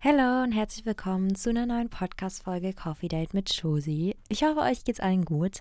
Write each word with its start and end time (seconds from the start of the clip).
Hallo 0.00 0.44
und 0.44 0.52
herzlich 0.52 0.86
willkommen 0.86 1.34
zu 1.34 1.50
einer 1.50 1.66
neuen 1.66 1.88
Podcast-Folge 1.88 2.72
Coffee 2.72 3.08
Date 3.08 3.34
mit 3.34 3.52
Josie. 3.52 4.14
Ich 4.28 4.44
hoffe, 4.44 4.60
euch 4.60 4.84
geht's 4.84 5.00
allen 5.00 5.24
gut. 5.24 5.58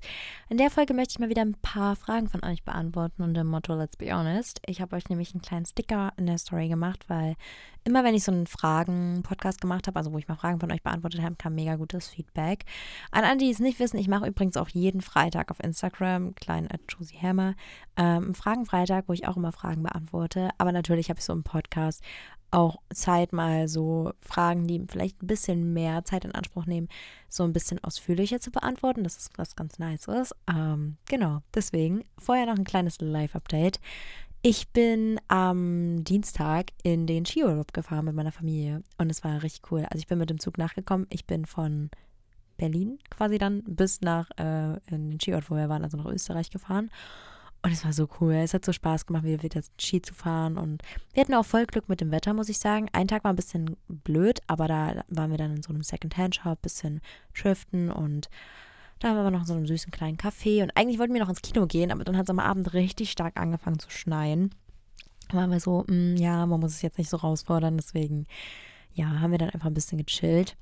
In 0.47 0.59
der 0.59 0.69
Folge 0.69 0.93
möchte 0.93 1.13
ich 1.13 1.19
mal 1.19 1.29
wieder 1.29 1.41
ein 1.41 1.55
paar 1.63 1.95
Fragen 1.95 2.29
von 2.29 2.45
euch 2.45 2.61
beantworten 2.63 3.23
und 3.23 3.33
dem 3.33 3.47
Motto 3.47 3.73
Let's 3.73 3.97
be 3.97 4.15
honest. 4.15 4.61
Ich 4.67 4.79
habe 4.79 4.95
euch 4.95 5.09
nämlich 5.09 5.33
einen 5.33 5.41
kleinen 5.41 5.65
Sticker 5.65 6.13
in 6.17 6.27
der 6.27 6.37
Story 6.37 6.67
gemacht, 6.67 7.05
weil 7.07 7.33
immer 7.83 8.03
wenn 8.03 8.13
ich 8.13 8.25
so 8.25 8.31
einen 8.31 8.45
Fragen-Podcast 8.45 9.59
gemacht 9.59 9.87
habe, 9.87 9.97
also 9.97 10.13
wo 10.13 10.19
ich 10.19 10.27
mal 10.27 10.35
Fragen 10.35 10.59
von 10.59 10.71
euch 10.71 10.83
beantwortet 10.83 11.23
habe, 11.23 11.35
kam 11.35 11.55
mega 11.55 11.75
gutes 11.75 12.07
Feedback. 12.07 12.65
An 13.09 13.23
alle, 13.23 13.37
die 13.37 13.49
es 13.49 13.57
nicht 13.57 13.79
wissen, 13.79 13.97
ich 13.97 14.07
mache 14.07 14.27
übrigens 14.27 14.57
auch 14.57 14.69
jeden 14.69 15.01
Freitag 15.01 15.49
auf 15.49 15.63
Instagram, 15.63 16.35
klein 16.35 16.69
at 16.69 16.81
Josie 16.89 17.17
Hammer, 17.19 17.55
ähm, 17.95 18.35
Fragen-Freitag, 18.35 19.05
wo 19.07 19.13
ich 19.13 19.27
auch 19.27 19.37
immer 19.37 19.51
Fragen 19.51 19.81
beantworte. 19.81 20.49
Aber 20.59 20.71
natürlich 20.71 21.09
habe 21.09 21.17
ich 21.19 21.25
so 21.25 21.33
einen 21.33 21.43
Podcast 21.43 22.03
auch 22.51 22.77
Zeit 22.93 23.33
mal 23.33 23.67
so 23.67 24.11
Fragen, 24.21 24.67
die 24.67 24.83
vielleicht 24.87 25.21
ein 25.21 25.27
bisschen 25.27 25.73
mehr 25.73 26.05
Zeit 26.05 26.25
in 26.25 26.33
Anspruch 26.33 26.65
nehmen, 26.65 26.87
so 27.29 27.43
ein 27.43 27.53
bisschen 27.53 27.83
ausführlicher 27.83 28.39
zu 28.39 28.51
beantworten. 28.51 29.03
Das 29.03 29.17
ist 29.17 29.37
was 29.37 29.55
ganz 29.55 29.79
Nices. 29.79 30.33
Ähm, 30.49 30.97
genau, 31.09 31.41
deswegen 31.53 32.03
vorher 32.17 32.45
noch 32.45 32.57
ein 32.57 32.63
kleines 32.63 32.99
Live-Update. 33.01 33.79
Ich 34.41 34.69
bin 34.69 35.19
am 35.27 36.03
Dienstag 36.03 36.71
in 36.83 37.07
den 37.07 37.25
Skiurlaub 37.25 37.73
gefahren 37.73 38.05
mit 38.05 38.15
meiner 38.15 38.31
Familie 38.31 38.83
und 38.97 39.09
es 39.09 39.23
war 39.23 39.43
richtig 39.43 39.71
cool. 39.71 39.85
Also 39.89 39.97
ich 39.97 40.07
bin 40.07 40.19
mit 40.19 40.29
dem 40.29 40.39
Zug 40.39 40.57
nachgekommen. 40.57 41.07
Ich 41.09 41.25
bin 41.25 41.45
von 41.45 41.89
Berlin 42.57 42.99
quasi 43.09 43.37
dann 43.37 43.63
bis 43.63 44.01
nach 44.01 44.29
äh, 44.37 44.77
in 44.89 45.11
den 45.11 45.19
Skiort, 45.19 45.49
wo 45.49 45.55
wir 45.55 45.69
waren, 45.69 45.83
also 45.83 45.97
nach 45.97 46.05
Österreich 46.05 46.49
gefahren. 46.49 46.91
Und 47.63 47.71
es 47.71 47.83
war 47.83 47.93
so 47.93 48.07
cool. 48.19 48.33
Es 48.33 48.53
hat 48.53 48.63
so 48.63 48.71
Spaß 48.71 49.05
gemacht, 49.05 49.23
wieder, 49.23 49.43
wieder 49.43 49.61
Ski 49.79 50.01
zu 50.01 50.13
fahren. 50.13 50.57
Und 50.57 50.83
wir 51.13 51.21
hatten 51.21 51.33
auch 51.33 51.45
voll 51.45 51.65
Glück 51.65 51.89
mit 51.89 52.01
dem 52.01 52.11
Wetter, 52.11 52.33
muss 52.33 52.49
ich 52.49 52.59
sagen. 52.59 52.87
Ein 52.93 53.07
Tag 53.07 53.23
war 53.23 53.33
ein 53.33 53.35
bisschen 53.35 53.75
blöd, 53.87 54.39
aber 54.47 54.67
da 54.67 55.03
waren 55.09 55.31
wir 55.31 55.37
dann 55.37 55.55
in 55.55 55.63
so 55.63 55.69
einem 55.69 55.83
Second-Hand-Shop, 55.83 56.61
bisschen 56.61 57.01
driften 57.33 57.91
und 57.91 58.29
da 58.99 59.09
haben 59.09 59.17
wir 59.17 59.31
noch 59.31 59.41
in 59.41 59.45
so 59.45 59.53
einem 59.53 59.67
süßen 59.67 59.91
kleinen 59.91 60.17
Café. 60.17 60.63
Und 60.63 60.71
eigentlich 60.75 60.99
wollten 60.99 61.13
wir 61.13 61.21
noch 61.21 61.29
ins 61.29 61.41
Kino 61.41 61.67
gehen, 61.67 61.91
aber 61.91 62.03
dann 62.03 62.17
hat 62.17 62.25
es 62.25 62.29
am 62.29 62.39
Abend 62.39 62.73
richtig 62.73 63.11
stark 63.11 63.39
angefangen 63.39 63.79
zu 63.79 63.91
schneien. 63.91 64.51
Da 65.29 65.37
waren 65.37 65.51
wir 65.51 65.59
so, 65.59 65.83
mh, 65.87 65.93
mm, 65.93 66.17
ja, 66.17 66.45
man 66.45 66.59
muss 66.59 66.71
es 66.71 66.81
jetzt 66.81 66.97
nicht 66.97 67.09
so 67.09 67.17
rausfordern. 67.17 67.77
Deswegen, 67.77 68.27
ja, 68.93 69.19
haben 69.19 69.31
wir 69.31 69.37
dann 69.37 69.49
einfach 69.49 69.67
ein 69.67 69.73
bisschen 69.73 70.03
gechillt. 70.03 70.55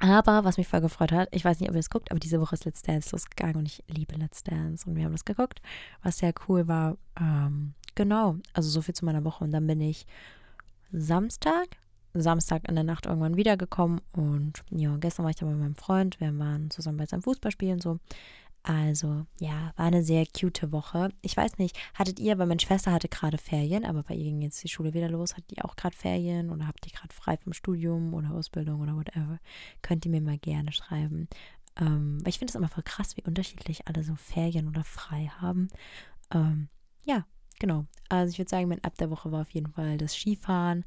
Aber 0.00 0.44
was 0.44 0.56
mich 0.56 0.66
voll 0.66 0.80
gefreut 0.80 1.12
hat, 1.12 1.28
ich 1.30 1.44
weiß 1.44 1.60
nicht, 1.60 1.68
ob 1.68 1.76
ihr 1.76 1.80
es 1.80 1.90
guckt, 1.90 2.10
aber 2.10 2.18
diese 2.18 2.40
Woche 2.40 2.54
ist 2.54 2.64
Let's 2.64 2.80
Dance 2.80 3.10
losgegangen 3.12 3.56
und 3.56 3.66
ich 3.66 3.84
liebe 3.86 4.16
Let's 4.16 4.42
Dance 4.42 4.88
und 4.88 4.96
wir 4.96 5.04
haben 5.04 5.12
das 5.12 5.26
geguckt, 5.26 5.60
was 6.02 6.18
sehr 6.18 6.32
cool 6.48 6.66
war. 6.66 6.96
Ähm, 7.20 7.74
genau, 7.94 8.36
also 8.54 8.70
so 8.70 8.80
viel 8.80 8.94
zu 8.94 9.04
meiner 9.04 9.24
Woche 9.24 9.44
und 9.44 9.52
dann 9.52 9.66
bin 9.66 9.80
ich 9.82 10.06
Samstag, 10.90 11.76
Samstag 12.14 12.66
in 12.66 12.76
der 12.76 12.84
Nacht 12.84 13.04
irgendwann 13.04 13.36
wiedergekommen 13.36 14.00
und 14.12 14.64
ja, 14.70 14.96
gestern 14.96 15.24
war 15.24 15.30
ich 15.30 15.36
dann 15.36 15.50
bei 15.50 15.54
meinem 15.54 15.76
Freund, 15.76 16.18
wir 16.18 16.36
waren 16.38 16.70
zusammen 16.70 16.96
bei 16.96 17.06
seinem 17.06 17.22
Fußballspielen 17.22 17.80
so. 17.80 18.00
Also, 18.62 19.24
ja, 19.38 19.72
war 19.76 19.86
eine 19.86 20.02
sehr 20.02 20.26
cute 20.26 20.70
Woche. 20.70 21.08
Ich 21.22 21.36
weiß 21.36 21.56
nicht, 21.58 21.78
hattet 21.94 22.20
ihr, 22.20 22.38
weil 22.38 22.46
meine 22.46 22.60
Schwester 22.60 22.92
hatte 22.92 23.08
gerade 23.08 23.38
Ferien, 23.38 23.86
aber 23.86 24.02
bei 24.02 24.14
ihr 24.14 24.24
ging 24.24 24.42
jetzt 24.42 24.62
die 24.62 24.68
Schule 24.68 24.92
wieder 24.92 25.08
los, 25.08 25.34
hattet 25.34 25.56
ihr 25.56 25.64
auch 25.64 25.76
gerade 25.76 25.96
Ferien 25.96 26.50
oder 26.50 26.66
habt 26.66 26.86
ihr 26.86 26.92
gerade 26.92 27.14
frei 27.14 27.38
vom 27.38 27.54
Studium 27.54 28.12
oder 28.12 28.32
Ausbildung 28.32 28.80
oder 28.80 28.94
whatever? 28.94 29.38
Könnt 29.80 30.04
ihr 30.04 30.10
mir 30.10 30.20
mal 30.20 30.38
gerne 30.38 30.72
schreiben. 30.72 31.28
Ähm, 31.80 32.18
weil 32.22 32.28
ich 32.28 32.38
finde 32.38 32.50
es 32.50 32.54
immer 32.54 32.68
voll 32.68 32.82
krass, 32.82 33.16
wie 33.16 33.24
unterschiedlich 33.24 33.88
alle 33.88 34.04
so 34.04 34.14
Ferien 34.14 34.68
oder 34.68 34.84
frei 34.84 35.30
haben. 35.40 35.68
Ähm, 36.32 36.68
ja, 37.04 37.24
genau. 37.58 37.86
Also 38.10 38.32
ich 38.32 38.38
würde 38.38 38.50
sagen, 38.50 38.68
mein 38.68 38.84
Ab 38.84 38.96
der 38.98 39.10
Woche 39.10 39.32
war 39.32 39.42
auf 39.42 39.50
jeden 39.50 39.72
Fall 39.72 39.96
das 39.96 40.14
Skifahren 40.14 40.84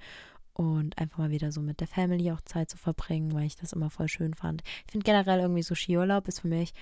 und 0.54 0.98
einfach 1.00 1.18
mal 1.18 1.32
wieder 1.32 1.52
so 1.52 1.62
mit 1.62 1.80
der 1.80 1.88
Family 1.88 2.32
auch 2.32 2.42
Zeit 2.42 2.70
zu 2.70 2.78
verbringen, 2.78 3.34
weil 3.34 3.46
ich 3.46 3.56
das 3.56 3.74
immer 3.74 3.90
voll 3.90 4.08
schön 4.08 4.34
fand. 4.34 4.62
Ich 4.86 4.92
finde 4.92 5.06
generell 5.06 5.40
irgendwie 5.40 5.64
so 5.64 5.74
Skiurlaub 5.74 6.28
ist 6.28 6.42
für 6.42 6.48
mich 6.48 6.74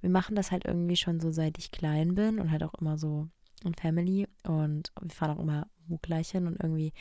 wir 0.00 0.10
machen 0.10 0.34
das 0.34 0.50
halt 0.50 0.64
irgendwie 0.64 0.96
schon 0.96 1.20
so, 1.20 1.30
seit 1.30 1.58
ich 1.58 1.70
klein 1.70 2.14
bin 2.14 2.38
und 2.38 2.50
halt 2.50 2.62
auch 2.62 2.74
immer 2.74 2.98
so 2.98 3.28
in 3.64 3.74
Family 3.74 4.26
und 4.44 4.92
wir 5.00 5.10
fahren 5.10 5.36
auch 5.36 5.42
immer 5.42 5.66
wo 5.90 5.98
gleich 5.98 6.30
hin 6.30 6.46
und 6.46 6.60
irgendwie, 6.60 6.92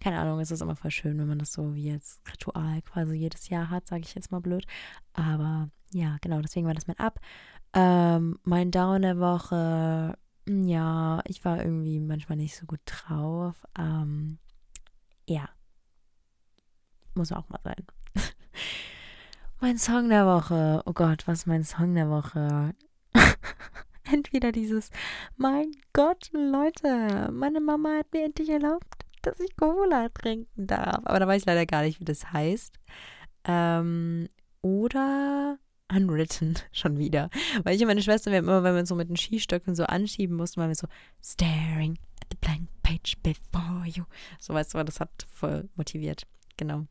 keine 0.00 0.18
Ahnung, 0.18 0.40
es 0.40 0.50
ist 0.50 0.62
immer 0.62 0.74
voll 0.74 0.90
schön, 0.90 1.18
wenn 1.18 1.28
man 1.28 1.38
das 1.38 1.52
so 1.52 1.74
wie 1.74 1.84
jetzt 1.84 2.20
Ritual 2.32 2.82
quasi 2.82 3.14
jedes 3.14 3.48
Jahr 3.48 3.70
hat, 3.70 3.86
sage 3.86 4.02
ich 4.02 4.14
jetzt 4.14 4.32
mal 4.32 4.40
blöd. 4.40 4.66
Aber 5.12 5.70
ja, 5.92 6.16
genau, 6.20 6.40
deswegen 6.40 6.66
war 6.66 6.74
das 6.74 6.86
mein 6.86 6.98
Ab. 6.98 7.20
Ähm, 7.74 8.38
mein 8.44 8.70
Down 8.70 9.02
der 9.02 9.18
Woche, 9.18 10.16
hm, 10.46 10.66
ja, 10.66 11.20
ich 11.26 11.44
war 11.44 11.58
irgendwie 11.58 12.00
manchmal 12.00 12.38
nicht 12.38 12.56
so 12.56 12.66
gut 12.66 12.80
drauf. 12.86 13.54
Ähm, 13.78 14.38
ja, 15.28 15.48
muss 17.14 17.32
auch 17.32 17.48
mal 17.48 17.60
sein. 17.62 17.86
Mein 19.60 19.76
Song 19.76 20.08
der 20.08 20.24
Woche. 20.24 20.82
Oh 20.86 20.92
Gott, 20.92 21.26
was 21.26 21.46
mein 21.46 21.64
Song 21.64 21.96
der 21.96 22.08
Woche? 22.08 22.74
Entweder 24.04 24.52
dieses, 24.52 24.90
mein 25.36 25.72
Gott, 25.92 26.30
Leute, 26.32 27.28
meine 27.32 27.60
Mama 27.60 27.98
hat 27.98 28.12
mir 28.12 28.24
endlich 28.24 28.50
erlaubt, 28.50 29.04
dass 29.22 29.40
ich 29.40 29.56
Cola 29.56 30.10
trinken 30.10 30.68
darf. 30.68 31.00
Aber 31.04 31.18
da 31.18 31.26
weiß 31.26 31.42
ich 31.42 31.46
leider 31.46 31.66
gar 31.66 31.82
nicht, 31.82 31.98
wie 31.98 32.04
das 32.04 32.32
heißt. 32.32 32.78
Ähm, 33.46 34.28
oder 34.62 35.58
Unwritten 35.92 36.54
schon 36.72 36.96
wieder. 36.96 37.28
Weil 37.64 37.74
ich 37.74 37.82
und 37.82 37.88
meine 37.88 38.02
Schwester, 38.02 38.30
wir 38.30 38.38
haben 38.38 38.44
immer, 38.44 38.62
wenn 38.62 38.74
wir 38.74 38.80
uns 38.80 38.90
so 38.90 38.94
mit 38.94 39.08
den 39.08 39.16
Skistöcken 39.16 39.74
so 39.74 39.82
anschieben 39.84 40.36
mussten, 40.36 40.60
waren 40.60 40.70
wir 40.70 40.76
so 40.76 40.86
staring 41.20 41.98
at 42.22 42.28
the 42.30 42.36
blank 42.40 42.68
page 42.84 43.16
before 43.24 43.84
you. 43.86 44.04
So 44.38 44.54
weißt 44.54 44.74
du, 44.74 44.84
das 44.84 45.00
hat 45.00 45.26
voll 45.28 45.68
motiviert. 45.74 46.28
Genau. 46.56 46.86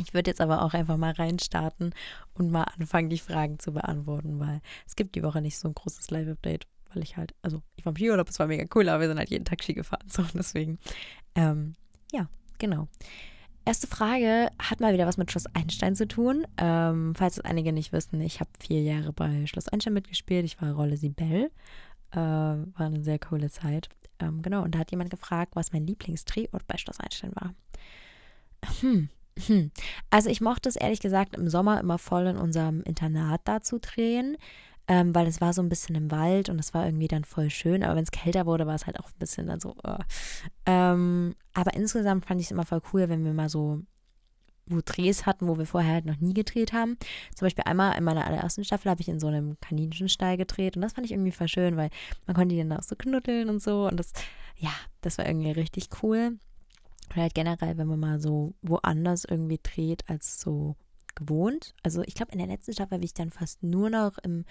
Ich 0.00 0.14
würde 0.14 0.30
jetzt 0.30 0.40
aber 0.40 0.62
auch 0.62 0.74
einfach 0.74 0.96
mal 0.96 1.12
reinstarten 1.12 1.94
und 2.34 2.50
mal 2.50 2.64
anfangen, 2.64 3.10
die 3.10 3.18
Fragen 3.18 3.58
zu 3.58 3.72
beantworten, 3.72 4.38
weil 4.40 4.60
es 4.86 4.96
gibt 4.96 5.14
die 5.14 5.22
Woche 5.22 5.40
nicht 5.40 5.58
so 5.58 5.68
ein 5.68 5.74
großes 5.74 6.10
Live-Update, 6.10 6.66
weil 6.92 7.02
ich 7.02 7.16
halt, 7.16 7.34
also 7.42 7.62
ich 7.76 7.84
war 7.84 7.92
im 7.92 7.96
Skiurlaub, 7.96 8.28
es 8.28 8.38
war 8.38 8.46
mega 8.46 8.64
cool, 8.74 8.88
aber 8.88 9.00
wir 9.00 9.08
sind 9.08 9.18
halt 9.18 9.30
jeden 9.30 9.44
Tag 9.44 9.62
Ski 9.62 9.74
gefahren, 9.74 10.04
so 10.08 10.24
deswegen, 10.34 10.78
ähm, 11.34 11.74
ja, 12.12 12.28
genau. 12.58 12.88
Erste 13.64 13.86
Frage 13.86 14.48
hat 14.58 14.80
mal 14.80 14.94
wieder 14.94 15.06
was 15.06 15.18
mit 15.18 15.30
Schloss 15.30 15.44
Einstein 15.52 15.94
zu 15.94 16.08
tun. 16.08 16.46
Ähm, 16.56 17.14
falls 17.14 17.36
es 17.36 17.44
einige 17.44 17.70
nicht 17.74 17.92
wissen, 17.92 18.18
ich 18.22 18.40
habe 18.40 18.48
vier 18.58 18.80
Jahre 18.80 19.12
bei 19.12 19.46
Schloss 19.46 19.68
Einstein 19.68 19.92
mitgespielt. 19.92 20.46
Ich 20.46 20.62
war 20.62 20.72
Rolle 20.72 20.96
Sibel. 20.96 21.50
Äh, 22.12 22.16
war 22.16 22.66
eine 22.78 23.04
sehr 23.04 23.18
coole 23.18 23.50
Zeit. 23.50 23.90
Ähm, 24.20 24.40
genau, 24.40 24.62
und 24.62 24.74
da 24.74 24.78
hat 24.78 24.90
jemand 24.90 25.10
gefragt, 25.10 25.54
was 25.54 25.72
mein 25.72 25.86
Lieblingsdrehort 25.86 26.66
bei 26.66 26.78
Schloss 26.78 26.98
Einstein 26.98 27.32
war. 27.34 27.54
Hm, 28.80 29.10
hm. 29.46 29.70
Also 30.10 30.30
ich 30.30 30.40
mochte 30.40 30.68
es 30.68 30.76
ehrlich 30.76 31.00
gesagt 31.00 31.36
im 31.36 31.48
Sommer 31.48 31.80
immer 31.80 31.98
voll 31.98 32.26
in 32.26 32.36
unserem 32.36 32.82
Internat 32.82 33.40
da 33.44 33.62
zu 33.62 33.78
drehen, 33.78 34.36
ähm, 34.88 35.14
weil 35.14 35.26
es 35.26 35.40
war 35.40 35.52
so 35.52 35.62
ein 35.62 35.68
bisschen 35.68 35.94
im 35.94 36.10
Wald 36.10 36.48
und 36.48 36.58
es 36.58 36.74
war 36.74 36.86
irgendwie 36.86 37.08
dann 37.08 37.24
voll 37.24 37.50
schön. 37.50 37.82
Aber 37.84 37.96
wenn 37.96 38.04
es 38.04 38.10
kälter 38.10 38.46
wurde, 38.46 38.66
war 38.66 38.74
es 38.74 38.86
halt 38.86 38.98
auch 39.00 39.08
ein 39.08 39.18
bisschen 39.18 39.46
dann 39.46 39.60
so. 39.60 39.74
Oh. 39.84 39.96
Ähm, 40.66 41.34
aber 41.54 41.74
insgesamt 41.74 42.26
fand 42.26 42.40
ich 42.40 42.46
es 42.48 42.50
immer 42.50 42.64
voll 42.64 42.82
cool, 42.92 43.08
wenn 43.08 43.24
wir 43.24 43.32
mal 43.32 43.48
so 43.48 43.82
wo 44.70 44.80
Drehs 44.84 45.26
hatten, 45.26 45.48
wo 45.48 45.56
wir 45.56 45.66
vorher 45.66 45.94
halt 45.94 46.04
noch 46.04 46.20
nie 46.20 46.34
gedreht 46.34 46.72
haben. 46.72 46.98
Zum 47.34 47.46
Beispiel 47.46 47.64
einmal 47.64 47.96
in 47.96 48.04
meiner 48.04 48.26
allerersten 48.26 48.64
Staffel 48.64 48.90
habe 48.90 49.00
ich 49.00 49.08
in 49.08 49.20
so 49.20 49.26
einem 49.26 49.56
Kaninchenstall 49.60 50.36
gedreht 50.36 50.76
und 50.76 50.82
das 50.82 50.92
fand 50.92 51.06
ich 51.06 51.12
irgendwie 51.12 51.32
voll 51.32 51.48
schön, 51.48 51.76
weil 51.76 51.90
man 52.26 52.36
konnte 52.36 52.54
die 52.54 52.60
dann 52.60 52.72
auch 52.72 52.82
so 52.82 52.94
knuddeln 52.94 53.48
und 53.48 53.62
so 53.62 53.86
und 53.86 53.96
das, 53.98 54.12
ja, 54.56 54.72
das 55.00 55.16
war 55.18 55.26
irgendwie 55.26 55.52
richtig 55.52 55.88
cool. 56.02 56.38
Oder 57.12 57.22
halt 57.22 57.34
generell, 57.34 57.78
wenn 57.78 57.86
man 57.86 58.00
mal 58.00 58.20
so 58.20 58.54
woanders 58.62 59.24
irgendwie 59.24 59.60
dreht 59.62 60.08
als 60.08 60.40
so 60.40 60.76
gewohnt. 61.14 61.74
Also 61.82 62.02
ich 62.02 62.14
glaube, 62.14 62.32
in 62.32 62.38
der 62.38 62.46
letzten 62.46 62.72
Staffel 62.72 62.94
habe 62.94 63.04
ich 63.04 63.14
dann 63.14 63.30
fast 63.30 63.62
nur 63.62 63.90
noch 63.90 64.18
im 64.18 64.44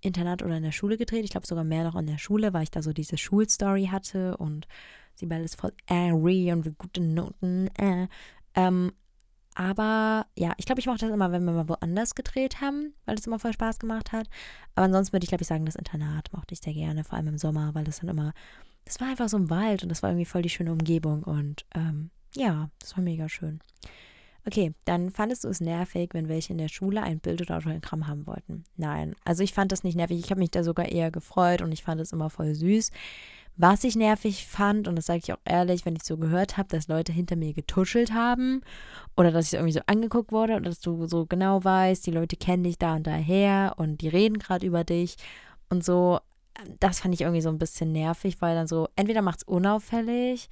Internat 0.00 0.42
oder 0.42 0.56
in 0.56 0.62
der 0.62 0.72
Schule 0.72 0.96
gedreht. 0.96 1.24
Ich 1.24 1.30
glaube 1.30 1.46
sogar 1.46 1.64
mehr 1.64 1.84
noch 1.84 1.96
in 1.96 2.06
der 2.06 2.18
Schule, 2.18 2.52
weil 2.52 2.64
ich 2.64 2.70
da 2.70 2.82
so 2.82 2.92
diese 2.92 3.18
Schulstory 3.18 3.86
hatte 3.86 4.36
und 4.36 4.66
Sibel 5.14 5.42
ist 5.42 5.58
voll 5.58 5.72
airy 5.86 6.52
und 6.52 6.64
mit 6.64 6.78
guten 6.78 7.14
Noten. 7.14 7.68
Äh. 7.78 8.08
Ähm, 8.54 8.92
aber 9.54 10.26
ja, 10.36 10.52
ich 10.58 10.66
glaube, 10.66 10.80
ich 10.80 10.86
mochte 10.86 11.06
das 11.06 11.14
immer, 11.14 11.32
wenn 11.32 11.44
wir 11.44 11.52
mal 11.52 11.68
woanders 11.68 12.14
gedreht 12.14 12.60
haben, 12.60 12.92
weil 13.06 13.16
es 13.16 13.26
immer 13.26 13.38
voll 13.38 13.54
Spaß 13.54 13.78
gemacht 13.78 14.12
hat. 14.12 14.28
Aber 14.74 14.84
ansonsten 14.84 15.14
würde 15.14 15.24
ich, 15.24 15.30
glaube 15.30 15.42
ich, 15.42 15.48
sagen, 15.48 15.64
das 15.64 15.76
Internat 15.76 16.30
mochte 16.34 16.52
ich 16.52 16.60
sehr 16.60 16.74
gerne, 16.74 17.04
vor 17.04 17.16
allem 17.16 17.28
im 17.28 17.38
Sommer, 17.38 17.74
weil 17.74 17.84
das 17.84 18.00
dann 18.00 18.10
immer 18.10 18.34
das 18.86 19.00
war 19.00 19.08
einfach 19.08 19.28
so 19.28 19.36
ein 19.36 19.50
Wald 19.50 19.82
und 19.82 19.90
das 19.90 20.02
war 20.02 20.10
irgendwie 20.10 20.24
voll 20.24 20.42
die 20.42 20.48
schöne 20.48 20.72
Umgebung 20.72 21.22
und 21.24 21.66
ähm, 21.74 22.10
ja, 22.34 22.70
das 22.78 22.96
war 22.96 23.02
mega 23.02 23.28
schön. 23.28 23.60
Okay, 24.46 24.72
dann 24.84 25.10
fandest 25.10 25.42
du 25.42 25.48
es 25.48 25.60
nervig, 25.60 26.10
wenn 26.12 26.28
welche 26.28 26.52
in 26.52 26.58
der 26.58 26.68
Schule 26.68 27.02
ein 27.02 27.18
Bild 27.18 27.40
oder 27.40 27.56
Autogramm 27.56 28.06
haben 28.06 28.28
wollten? 28.28 28.64
Nein, 28.76 29.16
also 29.24 29.42
ich 29.42 29.52
fand 29.52 29.72
das 29.72 29.82
nicht 29.82 29.96
nervig. 29.96 30.20
Ich 30.20 30.30
habe 30.30 30.38
mich 30.38 30.52
da 30.52 30.62
sogar 30.62 30.88
eher 30.88 31.10
gefreut 31.10 31.62
und 31.62 31.72
ich 31.72 31.82
fand 31.82 32.00
es 32.00 32.12
immer 32.12 32.30
voll 32.30 32.54
süß. 32.54 32.92
Was 33.56 33.82
ich 33.82 33.96
nervig 33.96 34.46
fand, 34.46 34.86
und 34.86 34.94
das 34.96 35.06
sage 35.06 35.20
ich 35.24 35.32
auch 35.32 35.40
ehrlich, 35.44 35.84
wenn 35.84 35.96
ich 35.96 36.04
so 36.04 36.16
gehört 36.16 36.56
habe, 36.58 36.68
dass 36.68 36.86
Leute 36.86 37.12
hinter 37.12 37.34
mir 37.34 37.54
getuschelt 37.54 38.12
haben 38.12 38.60
oder 39.16 39.32
dass 39.32 39.46
ich 39.46 39.54
irgendwie 39.54 39.72
so 39.72 39.80
angeguckt 39.86 40.30
wurde 40.30 40.52
oder 40.52 40.66
dass 40.66 40.78
du 40.78 41.06
so 41.08 41.26
genau 41.26 41.64
weißt, 41.64 42.06
die 42.06 42.12
Leute 42.12 42.36
kennen 42.36 42.62
dich 42.62 42.78
da 42.78 42.94
und 42.94 43.06
daher 43.06 43.74
und 43.78 44.00
die 44.00 44.08
reden 44.08 44.38
gerade 44.38 44.64
über 44.64 44.84
dich 44.84 45.16
und 45.70 45.84
so 45.84 46.20
das 46.80 47.00
fand 47.00 47.14
ich 47.14 47.22
irgendwie 47.22 47.42
so 47.42 47.48
ein 47.48 47.58
bisschen 47.58 47.92
nervig, 47.92 48.40
weil 48.40 48.54
dann 48.54 48.66
so, 48.66 48.88
entweder 48.96 49.22
macht 49.22 49.38
es 49.38 49.44
unauffällig 49.44 50.48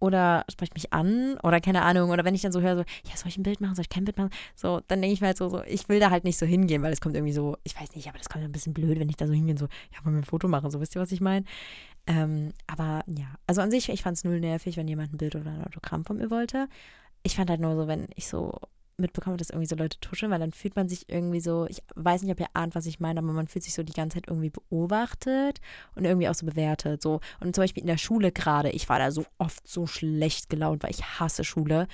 oder 0.00 0.44
spricht 0.50 0.74
mich 0.74 0.92
an 0.92 1.38
oder 1.42 1.60
keine 1.60 1.82
Ahnung. 1.82 2.10
Oder 2.10 2.24
wenn 2.24 2.34
ich 2.34 2.42
dann 2.42 2.52
so 2.52 2.60
höre, 2.60 2.76
so, 2.76 2.84
ja, 3.08 3.16
soll 3.16 3.28
ich 3.28 3.36
ein 3.36 3.42
Bild 3.42 3.60
machen, 3.60 3.74
soll 3.74 3.82
ich 3.82 3.90
kein 3.90 4.04
Bild 4.04 4.16
machen? 4.16 4.30
So, 4.56 4.80
dann 4.88 5.00
denke 5.00 5.12
ich 5.12 5.20
mir 5.20 5.28
halt 5.28 5.36
so, 5.36 5.48
so, 5.48 5.62
ich 5.64 5.88
will 5.88 6.00
da 6.00 6.10
halt 6.10 6.24
nicht 6.24 6.38
so 6.38 6.46
hingehen, 6.46 6.82
weil 6.82 6.92
es 6.92 7.00
kommt 7.00 7.14
irgendwie 7.14 7.34
so, 7.34 7.56
ich 7.64 7.78
weiß 7.78 7.94
nicht, 7.94 8.08
aber 8.08 8.18
das 8.18 8.28
kommt 8.28 8.44
ein 8.44 8.52
bisschen 8.52 8.72
blöd, 8.72 8.98
wenn 8.98 9.10
ich 9.10 9.16
da 9.16 9.26
so 9.26 9.34
hingehe, 9.34 9.56
so, 9.58 9.66
ja, 9.66 10.04
wollen 10.04 10.16
wir 10.16 10.22
ein 10.22 10.24
Foto 10.24 10.48
machen, 10.48 10.70
so, 10.70 10.80
wisst 10.80 10.96
ihr, 10.96 11.02
was 11.02 11.12
ich 11.12 11.20
meine? 11.20 11.44
Ähm, 12.06 12.52
aber 12.66 13.04
ja, 13.06 13.26
also 13.46 13.60
an 13.60 13.70
sich, 13.70 13.88
ich 13.90 14.02
fand 14.02 14.16
es 14.16 14.24
null 14.24 14.40
nervig, 14.40 14.76
wenn 14.76 14.88
jemand 14.88 15.12
ein 15.12 15.18
Bild 15.18 15.36
oder 15.36 15.50
ein 15.50 15.64
Autogramm 15.64 16.04
von 16.04 16.16
mir 16.16 16.30
wollte. 16.30 16.68
Ich 17.22 17.36
fand 17.36 17.50
halt 17.50 17.60
nur 17.60 17.76
so, 17.76 17.86
wenn 17.86 18.08
ich 18.16 18.26
so 18.26 18.58
mitbekomme, 19.00 19.36
dass 19.36 19.50
irgendwie 19.50 19.66
so 19.66 19.76
Leute 19.76 19.98
tuscheln, 20.00 20.30
weil 20.30 20.38
dann 20.38 20.52
fühlt 20.52 20.76
man 20.76 20.88
sich 20.88 21.08
irgendwie 21.08 21.40
so, 21.40 21.66
ich 21.68 21.82
weiß 21.94 22.22
nicht, 22.22 22.32
ob 22.32 22.40
ihr 22.40 22.48
ahnt, 22.54 22.74
was 22.74 22.86
ich 22.86 23.00
meine, 23.00 23.20
aber 23.20 23.32
man 23.32 23.48
fühlt 23.48 23.64
sich 23.64 23.74
so 23.74 23.82
die 23.82 23.92
ganze 23.92 24.16
Zeit 24.16 24.28
irgendwie 24.28 24.50
beobachtet 24.50 25.60
und 25.94 26.04
irgendwie 26.04 26.28
auch 26.28 26.34
so 26.34 26.46
bewertet. 26.46 27.02
So. 27.02 27.20
Und 27.40 27.54
zum 27.54 27.62
Beispiel 27.62 27.82
in 27.82 27.88
der 27.88 27.98
Schule 27.98 28.32
gerade, 28.32 28.70
ich 28.70 28.88
war 28.88 28.98
da 28.98 29.10
so 29.10 29.24
oft 29.38 29.66
so 29.66 29.86
schlecht 29.86 30.50
gelaunt, 30.50 30.82
weil 30.82 30.90
ich 30.90 31.02
hasse 31.18 31.44
Schule. 31.44 31.86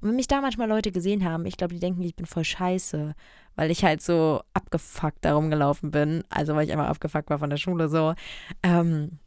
Und 0.00 0.08
wenn 0.10 0.16
mich 0.16 0.28
da 0.28 0.40
manchmal 0.40 0.68
Leute 0.68 0.92
gesehen 0.92 1.24
haben, 1.24 1.46
ich 1.46 1.56
glaube, 1.56 1.74
die 1.74 1.80
denken, 1.80 2.02
ich 2.02 2.14
bin 2.14 2.26
voll 2.26 2.44
scheiße, 2.44 3.14
weil 3.56 3.70
ich 3.70 3.84
halt 3.84 4.02
so 4.02 4.42
abgefuckt 4.52 5.24
darum 5.24 5.50
gelaufen 5.50 5.90
bin. 5.90 6.24
Also 6.28 6.54
weil 6.54 6.66
ich 6.66 6.72
einfach 6.72 6.88
abgefuckt 6.88 7.30
war 7.30 7.38
von 7.38 7.50
der 7.50 7.56
Schule 7.56 7.88
so. 7.88 8.14
Ähm, 8.62 9.18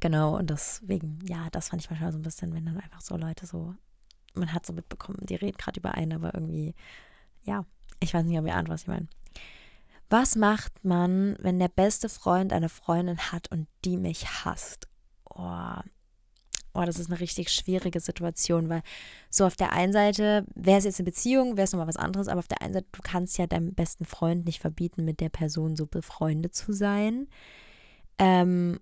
genau, 0.00 0.36
und 0.36 0.50
deswegen, 0.50 1.18
ja, 1.26 1.48
das 1.50 1.70
fand 1.70 1.82
ich 1.82 1.90
manchmal 1.90 2.12
so 2.12 2.18
ein 2.18 2.22
bisschen, 2.22 2.54
wenn 2.54 2.66
dann 2.66 2.78
einfach 2.78 3.00
so 3.00 3.16
Leute 3.16 3.46
so 3.46 3.74
man 4.34 4.52
hat 4.52 4.66
so 4.66 4.72
mitbekommen, 4.72 5.18
die 5.22 5.34
reden 5.34 5.58
gerade 5.58 5.80
über 5.80 5.94
einen, 5.94 6.12
aber 6.12 6.34
irgendwie, 6.34 6.74
ja, 7.44 7.64
ich 8.00 8.14
weiß 8.14 8.24
nicht, 8.24 8.38
ob 8.38 8.46
ihr 8.46 8.54
ahnt, 8.54 8.68
was 8.68 8.82
ich 8.82 8.88
meine. 8.88 9.08
Was 10.10 10.36
macht 10.36 10.84
man, 10.84 11.36
wenn 11.38 11.58
der 11.58 11.68
beste 11.68 12.08
Freund 12.08 12.52
eine 12.52 12.68
Freundin 12.68 13.18
hat 13.18 13.50
und 13.50 13.66
die 13.84 13.96
mich 13.96 14.44
hasst? 14.44 14.88
Oh, 15.30 15.76
oh, 16.74 16.82
das 16.84 16.98
ist 16.98 17.10
eine 17.10 17.20
richtig 17.20 17.50
schwierige 17.50 18.00
Situation, 18.00 18.68
weil 18.68 18.82
so 19.30 19.46
auf 19.46 19.56
der 19.56 19.72
einen 19.72 19.92
Seite 19.92 20.44
wäre 20.54 20.78
es 20.78 20.84
jetzt 20.84 20.98
eine 20.98 21.06
Beziehung, 21.06 21.56
wäre 21.56 21.64
es 21.64 21.72
nochmal 21.72 21.88
was 21.88 21.96
anderes, 21.96 22.28
aber 22.28 22.40
auf 22.40 22.48
der 22.48 22.62
einen 22.62 22.74
Seite, 22.74 22.86
du 22.92 23.00
kannst 23.02 23.38
ja 23.38 23.46
deinem 23.46 23.74
besten 23.74 24.04
Freund 24.04 24.44
nicht 24.44 24.60
verbieten, 24.60 25.04
mit 25.04 25.20
der 25.20 25.28
Person 25.28 25.76
so 25.76 25.86
befreundet 25.86 26.54
zu 26.54 26.72
sein. 26.72 27.28
Ähm, 28.18 28.80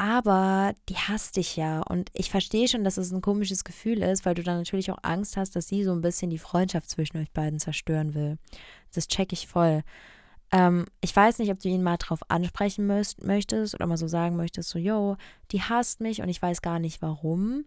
aber 0.00 0.72
die 0.88 0.96
hasst 0.96 1.36
dich 1.36 1.56
ja. 1.56 1.82
Und 1.82 2.08
ich 2.14 2.30
verstehe 2.30 2.68
schon, 2.68 2.84
dass 2.84 2.96
es 2.96 3.12
ein 3.12 3.20
komisches 3.20 3.64
Gefühl 3.64 4.02
ist, 4.02 4.24
weil 4.24 4.34
du 4.34 4.42
dann 4.42 4.56
natürlich 4.56 4.90
auch 4.90 4.96
Angst 5.02 5.36
hast, 5.36 5.54
dass 5.54 5.68
sie 5.68 5.84
so 5.84 5.92
ein 5.92 6.00
bisschen 6.00 6.30
die 6.30 6.38
Freundschaft 6.38 6.88
zwischen 6.88 7.18
euch 7.18 7.30
beiden 7.32 7.58
zerstören 7.58 8.14
will. 8.14 8.38
Das 8.94 9.08
check 9.08 9.30
ich 9.34 9.46
voll. 9.46 9.82
Ähm, 10.52 10.86
ich 11.02 11.14
weiß 11.14 11.38
nicht, 11.38 11.50
ob 11.50 11.58
du 11.58 11.68
ihn 11.68 11.82
mal 11.82 11.98
drauf 11.98 12.20
ansprechen 12.28 12.86
möchtest 12.86 13.74
oder 13.74 13.86
mal 13.86 13.98
so 13.98 14.08
sagen 14.08 14.36
möchtest, 14.36 14.70
so, 14.70 14.78
yo, 14.78 15.18
die 15.52 15.60
hasst 15.60 16.00
mich 16.00 16.22
und 16.22 16.30
ich 16.30 16.40
weiß 16.40 16.62
gar 16.62 16.78
nicht 16.78 17.02
warum 17.02 17.66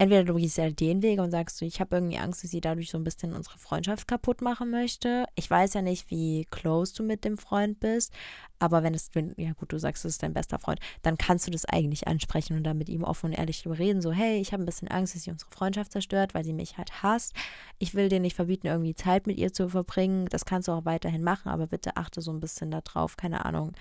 entweder 0.00 0.24
du 0.24 0.34
gehst 0.34 0.56
ja 0.56 0.70
den 0.70 1.02
Weg 1.02 1.20
und 1.20 1.30
sagst 1.30 1.60
ich 1.60 1.78
habe 1.78 1.96
irgendwie 1.96 2.18
Angst, 2.18 2.42
dass 2.42 2.50
sie 2.50 2.62
dadurch 2.62 2.90
so 2.90 2.96
ein 2.96 3.04
bisschen 3.04 3.34
unsere 3.34 3.58
Freundschaft 3.58 4.08
kaputt 4.08 4.40
machen 4.40 4.70
möchte. 4.70 5.26
Ich 5.34 5.50
weiß 5.50 5.74
ja 5.74 5.82
nicht, 5.82 6.10
wie 6.10 6.46
close 6.50 6.94
du 6.94 7.02
mit 7.02 7.22
dem 7.26 7.36
Freund 7.36 7.80
bist, 7.80 8.10
aber 8.58 8.82
wenn 8.82 8.94
es, 8.94 9.10
wenn, 9.12 9.34
ja 9.36 9.52
gut, 9.52 9.72
du 9.72 9.78
sagst, 9.78 10.06
es 10.06 10.14
ist 10.14 10.22
dein 10.22 10.32
bester 10.32 10.58
Freund, 10.58 10.80
dann 11.02 11.18
kannst 11.18 11.46
du 11.46 11.50
das 11.50 11.66
eigentlich 11.66 12.08
ansprechen 12.08 12.56
und 12.56 12.64
dann 12.64 12.78
mit 12.78 12.88
ihm 12.88 13.04
offen 13.04 13.26
und 13.26 13.32
ehrlich 13.34 13.62
drüber 13.62 13.78
reden, 13.78 14.00
so, 14.00 14.10
hey, 14.10 14.40
ich 14.40 14.54
habe 14.54 14.62
ein 14.62 14.66
bisschen 14.66 14.88
Angst, 14.88 15.14
dass 15.14 15.24
sie 15.24 15.30
unsere 15.30 15.50
Freundschaft 15.50 15.92
zerstört, 15.92 16.32
weil 16.32 16.44
sie 16.44 16.54
mich 16.54 16.78
halt 16.78 17.02
hasst. 17.02 17.34
Ich 17.78 17.94
will 17.94 18.08
dir 18.08 18.20
nicht 18.20 18.36
verbieten, 18.36 18.68
irgendwie 18.68 18.94
Zeit 18.94 19.26
mit 19.26 19.36
ihr 19.36 19.52
zu 19.52 19.68
verbringen. 19.68 20.26
Das 20.30 20.46
kannst 20.46 20.68
du 20.68 20.72
auch 20.72 20.86
weiterhin 20.86 21.22
machen, 21.22 21.50
aber 21.50 21.66
bitte 21.66 21.98
achte 21.98 22.22
so 22.22 22.32
ein 22.32 22.40
bisschen 22.40 22.70
darauf, 22.70 23.18
keine 23.18 23.44
Ahnung 23.44 23.72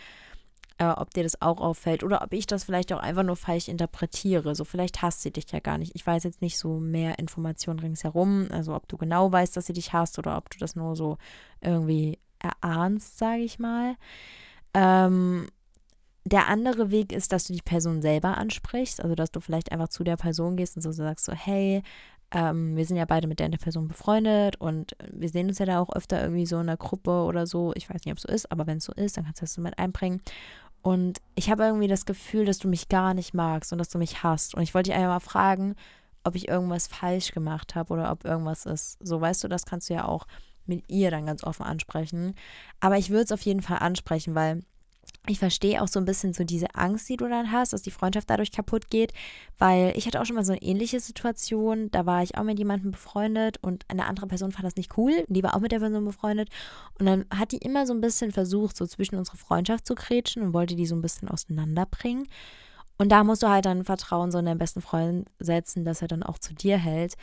äh, 0.80 0.86
ob 0.86 1.14
dir 1.14 1.24
das 1.24 1.42
auch 1.42 1.60
auffällt 1.60 2.04
oder 2.04 2.24
ob 2.24 2.34
ich 2.34 2.48
das 2.48 2.64
vielleicht 2.64 2.92
auch 2.94 3.00
einfach 3.00 3.24
nur 3.24 3.36
falsch 3.36 3.68
interpretiere. 3.68 4.56
So, 4.56 4.64
vielleicht 4.64 5.02
hasst 5.02 5.22
sie 5.22 5.32
dich 5.32 5.52
ja 5.52 5.60
gar 5.60 5.78
nicht. 5.78 5.94
Ich 5.94 6.08
weiß 6.08 6.24
jetzt 6.24 6.42
nicht 6.42 6.58
so 6.58 6.80
mehr 6.80 7.20
Informationen 7.20 7.80
ringsherum, 7.80 8.48
also 8.50 8.74
ob 8.74 8.88
du 8.88 8.98
genau 8.98 9.32
weißt, 9.32 9.56
dass 9.56 9.68
sie 9.68 9.74
dich 9.74 9.94
hasst 9.94 10.18
oder 10.18 10.38
ob 10.38 10.50
du 10.50 10.58
das 10.58 10.76
nur 10.76 10.96
so 10.96 11.18
irgendwie 11.62 12.18
erahnst, 12.40 13.18
sage 13.18 13.42
ich 13.42 13.60
mal. 13.60 13.96
Ähm, 14.74 15.48
der 16.24 16.48
andere 16.48 16.92
Weg 16.92 17.12
ist, 17.12 17.34
dass 17.34 17.46
du 17.46 17.54
die 17.54 17.62
Person 17.62 18.02
selber 18.02 18.38
ansprichst, 18.38 19.02
also 19.02 19.16
dass 19.16 19.32
du 19.32 19.42
vielleicht 19.42 19.72
einfach 19.72 19.90
zu 19.90 20.04
der 20.04 20.16
Person 20.16 20.56
gehst 20.56 20.76
und 20.78 20.82
so 20.82 20.92
sagst 20.92 21.26
so, 21.26 21.34
hey, 21.34 21.82
ähm, 22.32 22.76
wir 22.76 22.86
sind 22.86 22.98
ja 22.98 23.06
beide 23.06 23.28
mit 23.28 23.40
der 23.40 23.50
Person 23.50 23.88
befreundet 23.88 24.56
und 24.58 24.96
wir 25.12 25.30
sehen 25.30 25.48
uns 25.48 25.60
ja 25.60 25.66
da 25.66 25.80
auch 25.80 25.92
öfter 25.94 26.22
irgendwie 26.22 26.46
so 26.46 26.58
in 26.58 26.70
einer 26.70 26.78
Gruppe 26.78 27.24
oder 27.24 27.48
so. 27.48 27.74
Ich 27.76 27.90
weiß 27.90 28.06
nicht, 28.06 28.12
ob 28.12 28.18
es 28.18 28.24
so 28.24 28.30
ist, 28.30 28.52
aber 28.52 28.68
wenn 28.68 28.78
es 28.78 28.86
so 28.86 28.94
ist, 28.94 29.18
dann 29.18 29.26
kannst 29.26 29.42
du 29.42 29.46
das 29.46 29.54
so 29.54 29.62
mit 29.62 29.80
einbringen. 29.80 30.22
Und 30.82 31.20
ich 31.36 31.50
habe 31.50 31.64
irgendwie 31.64 31.88
das 31.88 32.06
Gefühl, 32.06 32.46
dass 32.46 32.58
du 32.58 32.68
mich 32.68 32.88
gar 32.88 33.14
nicht 33.14 33.34
magst 33.34 33.72
und 33.72 33.80
dass 33.80 33.90
du 33.90 33.98
mich 33.98 34.24
hasst. 34.24 34.56
Und 34.56 34.62
ich 34.62 34.74
wollte 34.74 34.90
dich 34.90 34.98
einfach 34.98 35.16
mal 35.16 35.20
fragen, 35.20 35.76
ob 36.24 36.36
ich 36.36 36.48
irgendwas 36.48 36.88
falsch 36.88 37.32
gemacht 37.32 37.76
habe 37.76 37.94
oder 37.94 38.12
ob 38.12 38.26
irgendwas 38.26 38.66
ist. 38.66 38.98
So, 39.02 39.20
weißt 39.20 39.44
du, 39.44 39.48
das 39.48 39.66
kannst 39.66 39.90
du 39.90 39.94
ja 39.94 40.06
auch 40.06 40.26
mit 40.66 40.84
ihr 40.88 41.12
dann 41.12 41.26
ganz 41.26 41.44
offen 41.44 41.66
ansprechen. 41.66 42.36
Aber 42.80 42.98
ich 42.98 43.10
würde 43.10 43.24
es 43.24 43.32
auf 43.32 43.42
jeden 43.42 43.62
Fall 43.62 43.80
ansprechen, 43.80 44.36
weil 44.36 44.62
ich 45.28 45.40
verstehe 45.40 45.82
auch 45.82 45.88
so 45.88 46.00
ein 46.00 46.06
bisschen 46.06 46.34
so 46.34 46.44
diese 46.44 46.74
Angst, 46.76 47.08
die 47.10 47.18
du 47.18 47.28
dann 47.28 47.52
hast, 47.52 47.74
dass 47.74 47.82
die 47.82 47.92
Freundschaft 47.92 48.30
dadurch 48.30 48.52
kaputt 48.52 48.90
geht, 48.90 49.14
weil 49.58 49.94
ich 49.96 50.08
hatte 50.08 50.20
auch 50.20 50.26
schon 50.26 50.36
mal 50.36 50.46
so 50.46 50.54
eine 50.54 50.62
ähnliche 50.62 51.00
Situation, 51.00 51.92
da 51.92 52.06
war 52.06 52.24
ich 52.24 52.38
auch 52.38 52.44
mit 52.44 52.58
jemandem 52.58 52.92
befreundet 52.92 53.58
und 53.62 53.86
eine 53.90 54.06
andere 54.06 54.28
Person 54.28 54.52
fand 54.52 54.66
das 54.66 54.76
nicht 54.76 54.98
cool, 54.98 55.26
die 55.28 55.44
war 55.44 55.56
auch 55.56 55.60
mit 55.60 55.72
der 55.72 55.80
Person 55.80 56.06
befreundet 56.06 56.50
und 57.00 57.06
dann 57.06 57.26
hat 57.34 57.52
die 57.52 57.58
immer 57.58 57.86
so 57.86 57.94
ein 57.94 58.02
bisschen 58.02 58.32
versucht, 58.32 58.76
so 58.76 58.88
zwischen 58.88 59.16
unsere 59.16 59.38
Freundschaft 59.38 59.86
zu 59.86 59.94
kretschen 59.94 60.42
und 60.42 60.54
wollte 60.54 60.76
die 60.76 60.88
so 60.88 60.96
ein 60.96 61.02
bisschen 61.02 61.28
auseinanderbringen. 61.28 62.28
Und 62.98 63.14
da 63.14 63.24
musst 63.24 63.44
du 63.44 63.48
halt 63.48 63.66
dann 63.66 63.86
Vertrauen 63.86 64.30
so 64.30 64.40
in 64.40 64.46
deinen 64.46 64.58
besten 64.58 64.82
Freund 64.82 65.30
setzen, 65.40 65.86
dass 65.86 66.02
er 66.02 66.10
dann 66.10 66.22
auch 66.22 66.38
zu 66.38 66.54
dir 66.54 66.78
hält. 66.78 67.16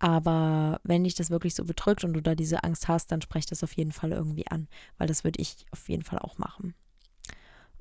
Aber 0.00 0.80
wenn 0.82 1.04
dich 1.04 1.14
das 1.14 1.30
wirklich 1.30 1.54
so 1.54 1.64
bedrückt 1.64 2.02
und 2.02 2.14
du 2.14 2.22
da 2.22 2.34
diese 2.34 2.64
Angst 2.64 2.88
hast, 2.88 3.12
dann 3.12 3.20
sprech 3.20 3.46
das 3.46 3.62
auf 3.62 3.72
jeden 3.74 3.92
Fall 3.92 4.10
irgendwie 4.10 4.48
an, 4.48 4.66
weil 4.98 5.06
das 5.06 5.22
würde 5.22 5.40
ich 5.40 5.66
auf 5.70 5.88
jeden 5.88 6.02
Fall 6.02 6.18
auch 6.18 6.38
machen. 6.38 6.74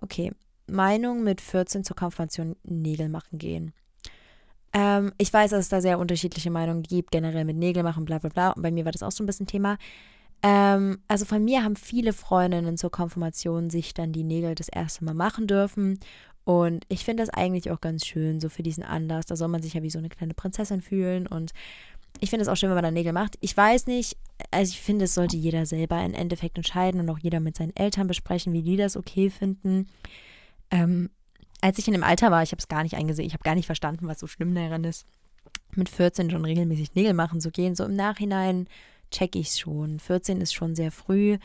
Okay, 0.01 0.31
Meinung 0.67 1.23
mit 1.23 1.41
14 1.41 1.83
zur 1.83 1.95
Konfirmation 1.95 2.55
Nägel 2.63 3.09
machen 3.09 3.37
gehen. 3.37 3.73
Ähm, 4.71 5.11
ich 5.17 5.33
weiß, 5.33 5.51
dass 5.51 5.61
es 5.61 5.69
da 5.69 5.81
sehr 5.81 5.99
unterschiedliche 5.99 6.51
Meinungen 6.51 6.83
gibt, 6.83 7.11
generell 7.11 7.45
mit 7.45 7.57
Nägel 7.57 7.83
machen, 7.83 8.05
bla 8.05 8.19
bla 8.19 8.29
bla. 8.29 8.49
Und 8.51 8.61
bei 8.61 8.71
mir 8.71 8.85
war 8.85 8.91
das 8.91 9.03
auch 9.03 9.11
so 9.11 9.23
ein 9.23 9.27
bisschen 9.27 9.47
Thema. 9.47 9.77
Ähm, 10.41 10.99
also 11.07 11.25
von 11.25 11.43
mir 11.43 11.63
haben 11.63 11.75
viele 11.75 12.13
Freundinnen 12.13 12.77
zur 12.77 12.91
Konfirmation 12.91 13.69
sich 13.69 13.93
dann 13.93 14.13
die 14.13 14.23
Nägel 14.23 14.55
das 14.55 14.69
erste 14.69 15.03
Mal 15.03 15.13
machen 15.15 15.47
dürfen. 15.47 15.99
Und 16.45 16.85
ich 16.87 17.03
finde 17.05 17.23
das 17.23 17.29
eigentlich 17.29 17.69
auch 17.71 17.81
ganz 17.81 18.05
schön, 18.05 18.39
so 18.39 18.49
für 18.49 18.63
diesen 18.63 18.83
Anlass. 18.83 19.25
Da 19.25 19.35
soll 19.35 19.49
man 19.49 19.61
sich 19.61 19.73
ja 19.73 19.83
wie 19.83 19.89
so 19.89 19.99
eine 19.99 20.09
kleine 20.09 20.33
Prinzessin 20.33 20.81
fühlen. 20.81 21.27
Und 21.27 21.51
ich 22.19 22.29
finde 22.29 22.43
es 22.43 22.49
auch 22.49 22.55
schön, 22.55 22.69
wenn 22.69 22.75
man 22.75 22.83
da 22.83 22.91
Nägel 22.91 23.13
macht. 23.13 23.37
Ich 23.39 23.55
weiß 23.55 23.87
nicht, 23.87 24.17
also 24.51 24.71
ich 24.71 24.81
finde, 24.81 25.05
es 25.05 25.13
sollte 25.13 25.37
jeder 25.37 25.65
selber 25.65 26.03
im 26.03 26.13
Endeffekt 26.13 26.57
entscheiden 26.57 26.99
und 26.99 27.09
auch 27.09 27.19
jeder 27.19 27.39
mit 27.39 27.57
seinen 27.57 27.75
Eltern 27.75 28.07
besprechen, 28.07 28.53
wie 28.53 28.61
die 28.61 28.77
das 28.77 28.97
okay 28.97 29.29
finden. 29.29 29.87
Ähm, 30.71 31.09
als 31.61 31.77
ich 31.77 31.87
in 31.87 31.93
dem 31.93 32.03
Alter 32.03 32.31
war, 32.31 32.43
ich 32.43 32.51
habe 32.51 32.59
es 32.59 32.67
gar 32.67 32.83
nicht 32.83 32.95
eingesehen, 32.95 33.27
ich 33.27 33.33
habe 33.33 33.43
gar 33.43 33.55
nicht 33.55 33.65
verstanden, 33.65 34.07
was 34.07 34.19
so 34.19 34.27
schlimm 34.27 34.55
daran 34.55 34.83
ist, 34.83 35.05
mit 35.75 35.89
14 35.89 36.29
schon 36.29 36.45
regelmäßig 36.45 36.95
Nägel 36.95 37.13
machen 37.13 37.41
zu 37.41 37.51
gehen. 37.51 37.75
So 37.75 37.85
im 37.85 37.95
Nachhinein 37.95 38.67
checke 39.11 39.39
ich 39.39 39.49
es 39.49 39.59
schon. 39.59 39.99
14 39.99 40.41
ist 40.41 40.53
schon 40.53 40.75
sehr 40.75 40.91
früh, 40.91 41.37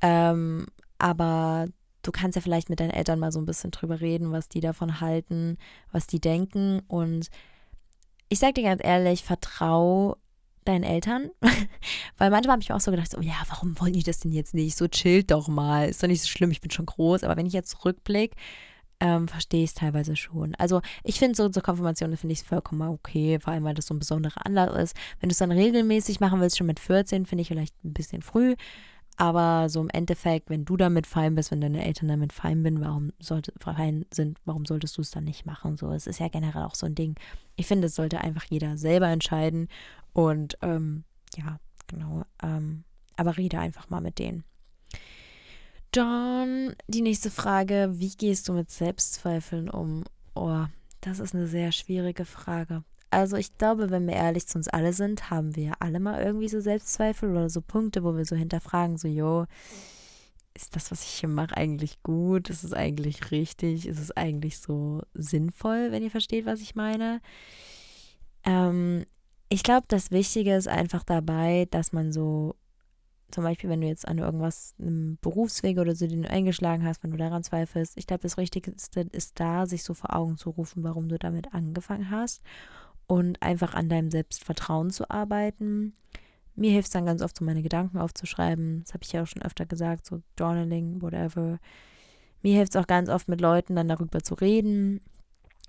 ähm, 0.00 0.66
aber 0.98 1.68
du 2.02 2.10
kannst 2.10 2.36
ja 2.36 2.42
vielleicht 2.42 2.70
mit 2.70 2.80
deinen 2.80 2.90
Eltern 2.90 3.18
mal 3.18 3.32
so 3.32 3.40
ein 3.40 3.46
bisschen 3.46 3.70
drüber 3.70 4.00
reden, 4.00 4.32
was 4.32 4.48
die 4.48 4.60
davon 4.60 5.00
halten, 5.00 5.58
was 5.92 6.06
die 6.06 6.20
denken 6.20 6.80
und 6.88 7.28
ich 8.32 8.38
sag 8.38 8.54
dir 8.54 8.64
ganz 8.64 8.82
ehrlich, 8.82 9.22
vertrau 9.22 10.16
deinen 10.64 10.84
Eltern. 10.84 11.30
Weil 12.18 12.30
manchmal 12.30 12.52
habe 12.52 12.62
ich 12.62 12.70
mir 12.70 12.76
auch 12.76 12.80
so 12.80 12.90
gedacht, 12.90 13.10
so, 13.10 13.20
ja, 13.20 13.34
warum 13.48 13.78
wollen 13.78 13.92
die 13.92 14.02
das 14.02 14.20
denn 14.20 14.32
jetzt 14.32 14.54
nicht? 14.54 14.76
So 14.76 14.88
chillt 14.88 15.30
doch 15.30 15.48
mal. 15.48 15.88
Ist 15.88 16.02
doch 16.02 16.08
nicht 16.08 16.22
so 16.22 16.28
schlimm, 16.28 16.50
ich 16.50 16.62
bin 16.62 16.70
schon 16.70 16.86
groß. 16.86 17.24
Aber 17.24 17.36
wenn 17.36 17.46
ich 17.46 17.52
jetzt 17.52 17.70
zurückblicke, 17.70 18.34
ähm, 19.00 19.28
verstehe 19.28 19.64
ich 19.64 19.70
es 19.70 19.74
teilweise 19.74 20.16
schon. 20.16 20.54
Also 20.54 20.80
ich 21.04 21.18
finde 21.18 21.36
so 21.36 21.48
zur 21.48 21.62
Konfirmation 21.62 22.16
finde 22.16 22.32
ich 22.32 22.42
vollkommen 22.44 22.88
okay, 22.88 23.38
vor 23.38 23.52
allem 23.52 23.64
weil 23.64 23.74
das 23.74 23.86
so 23.86 23.94
ein 23.94 23.98
besonderer 23.98 24.46
Anlass 24.46 24.82
ist. 24.82 24.96
Wenn 25.20 25.28
du 25.28 25.32
es 25.32 25.38
dann 25.38 25.52
regelmäßig 25.52 26.20
machen 26.20 26.40
willst, 26.40 26.56
schon 26.56 26.68
mit 26.68 26.80
14, 26.80 27.26
finde 27.26 27.42
ich 27.42 27.48
vielleicht 27.48 27.74
ein 27.84 27.92
bisschen 27.92 28.22
früh. 28.22 28.54
Aber 29.16 29.68
so 29.68 29.80
im 29.80 29.90
Endeffekt, 29.90 30.50
wenn 30.50 30.64
du 30.64 30.76
damit 30.76 31.06
fein 31.06 31.34
bist, 31.34 31.50
wenn 31.50 31.60
deine 31.60 31.84
Eltern 31.84 32.08
damit 32.08 32.32
fein 32.32 32.62
bin, 32.62 32.80
warum 32.80 33.12
sollte, 33.20 33.52
fein 33.58 34.06
sind, 34.12 34.38
warum 34.44 34.64
solltest 34.64 34.96
du 34.96 35.02
es 35.02 35.10
dann 35.10 35.24
nicht 35.24 35.44
machen? 35.46 35.76
So, 35.76 35.90
es 35.92 36.06
ist 36.06 36.18
ja 36.18 36.28
generell 36.28 36.62
auch 36.62 36.74
so 36.74 36.86
ein 36.86 36.94
Ding. 36.94 37.16
Ich 37.56 37.66
finde, 37.66 37.86
es 37.86 37.94
sollte 37.94 38.20
einfach 38.20 38.44
jeder 38.44 38.76
selber 38.78 39.08
entscheiden. 39.08 39.68
Und 40.12 40.56
ähm, 40.62 41.04
ja, 41.36 41.58
genau. 41.86 42.22
Ähm, 42.42 42.84
aber 43.16 43.36
rede 43.36 43.58
einfach 43.58 43.90
mal 43.90 44.00
mit 44.00 44.18
denen. 44.18 44.44
Dann 45.90 46.74
die 46.88 47.02
nächste 47.02 47.30
Frage: 47.30 47.90
Wie 47.94 48.16
gehst 48.16 48.48
du 48.48 48.54
mit 48.54 48.70
Selbstzweifeln 48.70 49.68
um? 49.68 50.04
Oh, 50.34 50.64
das 51.02 51.18
ist 51.18 51.34
eine 51.34 51.46
sehr 51.46 51.70
schwierige 51.70 52.24
Frage. 52.24 52.82
Also 53.12 53.36
ich 53.36 53.58
glaube, 53.58 53.90
wenn 53.90 54.06
wir 54.06 54.14
ehrlich 54.14 54.46
zu 54.48 54.56
uns 54.56 54.68
alle 54.68 54.94
sind, 54.94 55.28
haben 55.28 55.54
wir 55.54 55.74
alle 55.80 56.00
mal 56.00 56.22
irgendwie 56.22 56.48
so 56.48 56.60
Selbstzweifel 56.60 57.30
oder 57.30 57.50
so 57.50 57.60
Punkte, 57.60 58.04
wo 58.04 58.16
wir 58.16 58.24
so 58.24 58.34
hinterfragen, 58.34 58.96
so, 58.96 59.06
jo, 59.06 59.44
ist 60.54 60.74
das, 60.76 60.90
was 60.90 61.02
ich 61.02 61.10
hier 61.20 61.28
mache, 61.28 61.54
eigentlich 61.54 62.02
gut? 62.02 62.48
Ist 62.48 62.64
es 62.64 62.72
eigentlich 62.72 63.30
richtig? 63.30 63.86
Ist 63.86 64.00
es 64.00 64.16
eigentlich 64.16 64.58
so 64.58 65.02
sinnvoll, 65.12 65.92
wenn 65.92 66.02
ihr 66.02 66.10
versteht, 66.10 66.46
was 66.46 66.62
ich 66.62 66.74
meine? 66.74 67.20
Ähm, 68.44 69.04
ich 69.50 69.62
glaube, 69.62 69.84
das 69.88 70.10
Wichtige 70.10 70.56
ist 70.56 70.68
einfach 70.68 71.04
dabei, 71.04 71.68
dass 71.70 71.92
man 71.92 72.12
so, 72.12 72.54
zum 73.30 73.44
Beispiel, 73.44 73.68
wenn 73.68 73.82
du 73.82 73.88
jetzt 73.88 74.08
an 74.08 74.16
irgendwas, 74.16 74.74
einem 74.78 75.18
Berufsweg 75.20 75.76
oder 75.76 75.94
so, 75.94 76.06
den 76.06 76.22
du 76.22 76.30
eingeschlagen 76.30 76.86
hast, 76.86 77.02
wenn 77.02 77.10
du 77.10 77.18
daran 77.18 77.44
zweifelst, 77.44 77.98
ich 77.98 78.06
glaube, 78.06 78.22
das 78.22 78.38
Richtigste 78.38 79.02
ist 79.12 79.38
da, 79.38 79.66
sich 79.66 79.84
so 79.84 79.92
vor 79.92 80.16
Augen 80.16 80.38
zu 80.38 80.48
rufen, 80.48 80.82
warum 80.82 81.10
du 81.10 81.18
damit 81.18 81.52
angefangen 81.52 82.08
hast 82.10 82.40
und 83.12 83.42
einfach 83.42 83.74
an 83.74 83.90
deinem 83.90 84.10
Selbstvertrauen 84.10 84.88
zu 84.88 85.10
arbeiten. 85.10 85.92
Mir 86.54 86.70
hilft 86.70 86.86
es 86.86 86.92
dann 86.94 87.04
ganz 87.04 87.20
oft, 87.20 87.36
so 87.36 87.44
meine 87.44 87.62
Gedanken 87.62 87.98
aufzuschreiben. 87.98 88.84
Das 88.84 88.94
habe 88.94 89.04
ich 89.04 89.12
ja 89.12 89.22
auch 89.22 89.26
schon 89.26 89.42
öfter 89.42 89.66
gesagt, 89.66 90.06
so 90.06 90.22
Journaling, 90.38 91.02
whatever. 91.02 91.58
Mir 92.40 92.56
hilft 92.56 92.74
es 92.74 92.80
auch 92.80 92.86
ganz 92.86 93.10
oft, 93.10 93.28
mit 93.28 93.42
Leuten 93.42 93.76
dann 93.76 93.86
darüber 93.86 94.22
zu 94.22 94.32
reden 94.32 95.02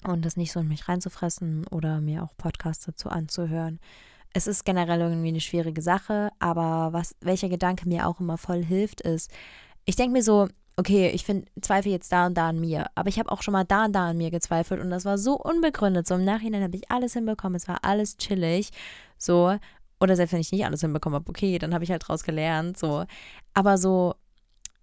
und 0.06 0.24
das 0.24 0.38
nicht 0.38 0.54
so 0.54 0.62
in 0.62 0.70
mich 0.70 0.88
reinzufressen 0.88 1.68
oder 1.68 2.00
mir 2.00 2.24
auch 2.24 2.38
Podcasts 2.38 2.86
dazu 2.86 3.10
anzuhören. 3.10 3.82
Es 4.32 4.48
ist 4.48 4.64
generell 4.64 5.02
irgendwie 5.02 5.28
eine 5.28 5.42
schwierige 5.42 5.82
Sache, 5.82 6.30
aber 6.40 6.94
was, 6.94 7.14
welcher 7.20 7.50
Gedanke 7.50 7.90
mir 7.90 8.08
auch 8.08 8.22
immer 8.22 8.38
voll 8.38 8.64
hilft, 8.64 9.02
ist, 9.02 9.30
ich 9.84 9.98
denke 9.98 10.14
mir 10.14 10.24
so, 10.24 10.48
okay, 10.76 11.10
ich 11.10 11.24
finde, 11.24 11.46
zweifle 11.62 11.92
jetzt 11.92 12.12
da 12.12 12.26
und 12.26 12.36
da 12.36 12.50
an 12.50 12.60
mir, 12.60 12.88
aber 12.96 13.10
ich 13.10 13.20
habe 13.20 13.32
auch 13.32 13.42
schon 13.42 13.52
mal 13.52 13.64
da 13.64 13.86
und 13.86 13.94
da 13.94 14.10
an 14.10 14.18
mir 14.18 14.32
gezweifelt 14.32 14.82
und 14.82 14.90
das 14.90 15.06
war 15.06 15.18
so 15.18 15.36
unbegründet. 15.38 16.08
So 16.08 16.16
im 16.16 16.26
Nachhinein 16.26 16.64
habe 16.64 16.76
ich 16.76 16.90
alles 16.90 17.14
hinbekommen, 17.14 17.56
es 17.56 17.68
war 17.68 17.80
alles 17.84 18.18
chillig, 18.18 18.72
so. 19.18 19.56
Oder 20.00 20.16
selbst 20.16 20.34
wenn 20.34 20.42
ich 20.42 20.52
nicht 20.52 20.66
alles 20.66 20.82
hinbekommen 20.82 21.16
habe, 21.16 21.30
okay, 21.30 21.58
dann 21.60 21.74
habe 21.74 21.84
ich 21.84 21.92
halt 21.92 22.08
draus 22.08 22.24
gelernt, 22.24 22.78
so. 22.78 23.06
Aber 23.54 23.78
so, 23.78 24.16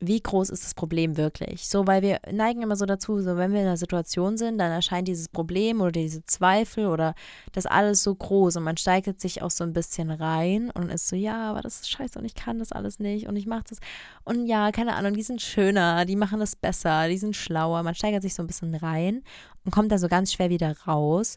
wie 0.02 0.21
groß 0.21 0.49
ist 0.49 0.64
das 0.64 0.73
Problem 0.73 1.19
wirklich? 1.19 1.69
So, 1.69 1.87
weil 1.87 2.00
wir 2.00 2.21
neigen 2.33 2.62
immer 2.62 2.76
so 2.76 2.87
dazu, 2.87 3.21
so 3.21 3.37
wenn 3.37 3.52
wir 3.52 3.61
in 3.61 3.66
einer 3.66 3.76
Situation 3.76 4.38
sind, 4.38 4.57
dann 4.57 4.73
erscheint 4.73 5.07
dieses 5.07 5.28
Problem 5.28 5.83
oder 5.83 5.92
diese 5.92 6.25
Zweifel 6.25 6.87
oder 6.87 7.14
das 7.52 7.66
alles 7.66 8.02
so 8.02 8.14
groß 8.14 8.57
und 8.57 8.62
man 8.62 8.78
steigert 8.78 9.21
sich 9.21 9.42
auch 9.42 9.50
so 9.50 9.62
ein 9.62 9.75
bisschen 9.75 10.11
rein 10.11 10.71
und 10.71 10.88
ist 10.88 11.09
so, 11.09 11.16
ja, 11.16 11.50
aber 11.50 11.61
das 11.61 11.80
ist 11.80 11.90
scheiße 11.90 12.19
und 12.19 12.25
ich 12.25 12.35
kann 12.35 12.59
das 12.59 12.73
alles 12.73 12.99
nicht 12.99 13.28
und 13.28 13.37
ich 13.37 13.47
mache 13.47 13.64
das. 13.69 13.78
Und 14.25 14.47
ja, 14.47 14.73
keine 14.73 14.95
Ahnung, 14.95 15.12
die 15.12 15.23
sind 15.23 15.42
schöner, 15.42 16.07
die 16.07 16.16
machen 16.16 16.40
das 16.40 16.57
besser, 16.57 17.07
die 17.09 17.19
sind 17.19 17.37
schlauer. 17.37 17.83
Man 17.83 17.95
steigert 17.95 18.23
sich 18.23 18.35
so 18.35 18.42
ein 18.42 18.47
bisschen 18.47 18.75
rein 18.75 19.23
und 19.66 19.71
kommt 19.71 19.92
da 19.92 19.99
so 19.99 20.09
ganz 20.09 20.33
schwer 20.33 20.49
wieder 20.49 20.75
raus. 20.87 21.37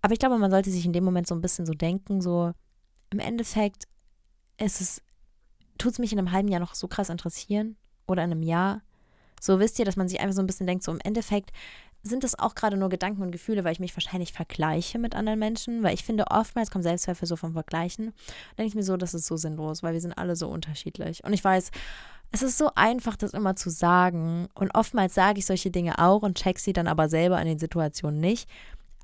Aber 0.00 0.14
ich 0.14 0.18
glaube, 0.18 0.38
man 0.38 0.50
sollte 0.50 0.70
sich 0.70 0.86
in 0.86 0.94
dem 0.94 1.04
Moment 1.04 1.26
so 1.26 1.34
ein 1.34 1.42
bisschen 1.42 1.66
so 1.66 1.74
denken, 1.74 2.22
so 2.22 2.52
im 3.10 3.18
Endeffekt 3.18 3.84
ist 4.56 4.80
es, 4.80 5.02
tut 5.76 5.92
es 5.92 5.98
mich 5.98 6.12
in 6.12 6.18
einem 6.18 6.32
halben 6.32 6.48
Jahr 6.48 6.60
noch 6.60 6.74
so 6.74 6.88
krass 6.88 7.10
interessieren 7.10 7.76
oder 8.10 8.24
in 8.24 8.32
einem 8.32 8.42
Jahr. 8.42 8.82
So 9.40 9.58
wisst 9.58 9.78
ihr, 9.78 9.84
dass 9.84 9.96
man 9.96 10.08
sich 10.08 10.20
einfach 10.20 10.34
so 10.34 10.42
ein 10.42 10.46
bisschen 10.46 10.66
denkt, 10.66 10.84
so 10.84 10.92
im 10.92 11.00
Endeffekt 11.02 11.50
sind 12.02 12.24
das 12.24 12.38
auch 12.38 12.54
gerade 12.54 12.76
nur 12.76 12.88
Gedanken 12.88 13.22
und 13.22 13.30
Gefühle, 13.30 13.64
weil 13.64 13.72
ich 13.72 13.80
mich 13.80 13.94
wahrscheinlich 13.94 14.32
vergleiche 14.32 14.98
mit 14.98 15.14
anderen 15.14 15.38
Menschen, 15.38 15.82
weil 15.82 15.94
ich 15.94 16.04
finde, 16.04 16.24
oftmals 16.30 16.70
kommt 16.70 16.84
Selbstzweifel 16.84 17.28
so 17.28 17.36
vom 17.36 17.52
Vergleichen. 17.52 18.06
Da 18.06 18.56
denke 18.58 18.68
ich 18.68 18.74
mir 18.74 18.82
so, 18.82 18.96
das 18.96 19.12
ist 19.12 19.26
so 19.26 19.36
sinnlos, 19.36 19.82
weil 19.82 19.92
wir 19.92 20.00
sind 20.00 20.16
alle 20.16 20.34
so 20.34 20.48
unterschiedlich. 20.48 21.22
Und 21.24 21.34
ich 21.34 21.44
weiß, 21.44 21.70
es 22.32 22.42
ist 22.42 22.58
so 22.58 22.70
einfach, 22.74 23.16
das 23.16 23.34
immer 23.34 23.54
zu 23.56 23.70
sagen. 23.70 24.48
Und 24.54 24.74
oftmals 24.74 25.14
sage 25.14 25.40
ich 25.40 25.46
solche 25.46 25.70
Dinge 25.70 25.98
auch 25.98 26.22
und 26.22 26.38
check 26.38 26.58
sie 26.58 26.72
dann 26.72 26.86
aber 26.86 27.08
selber 27.08 27.40
in 27.40 27.46
den 27.46 27.58
Situationen 27.58 28.20
nicht. 28.20 28.48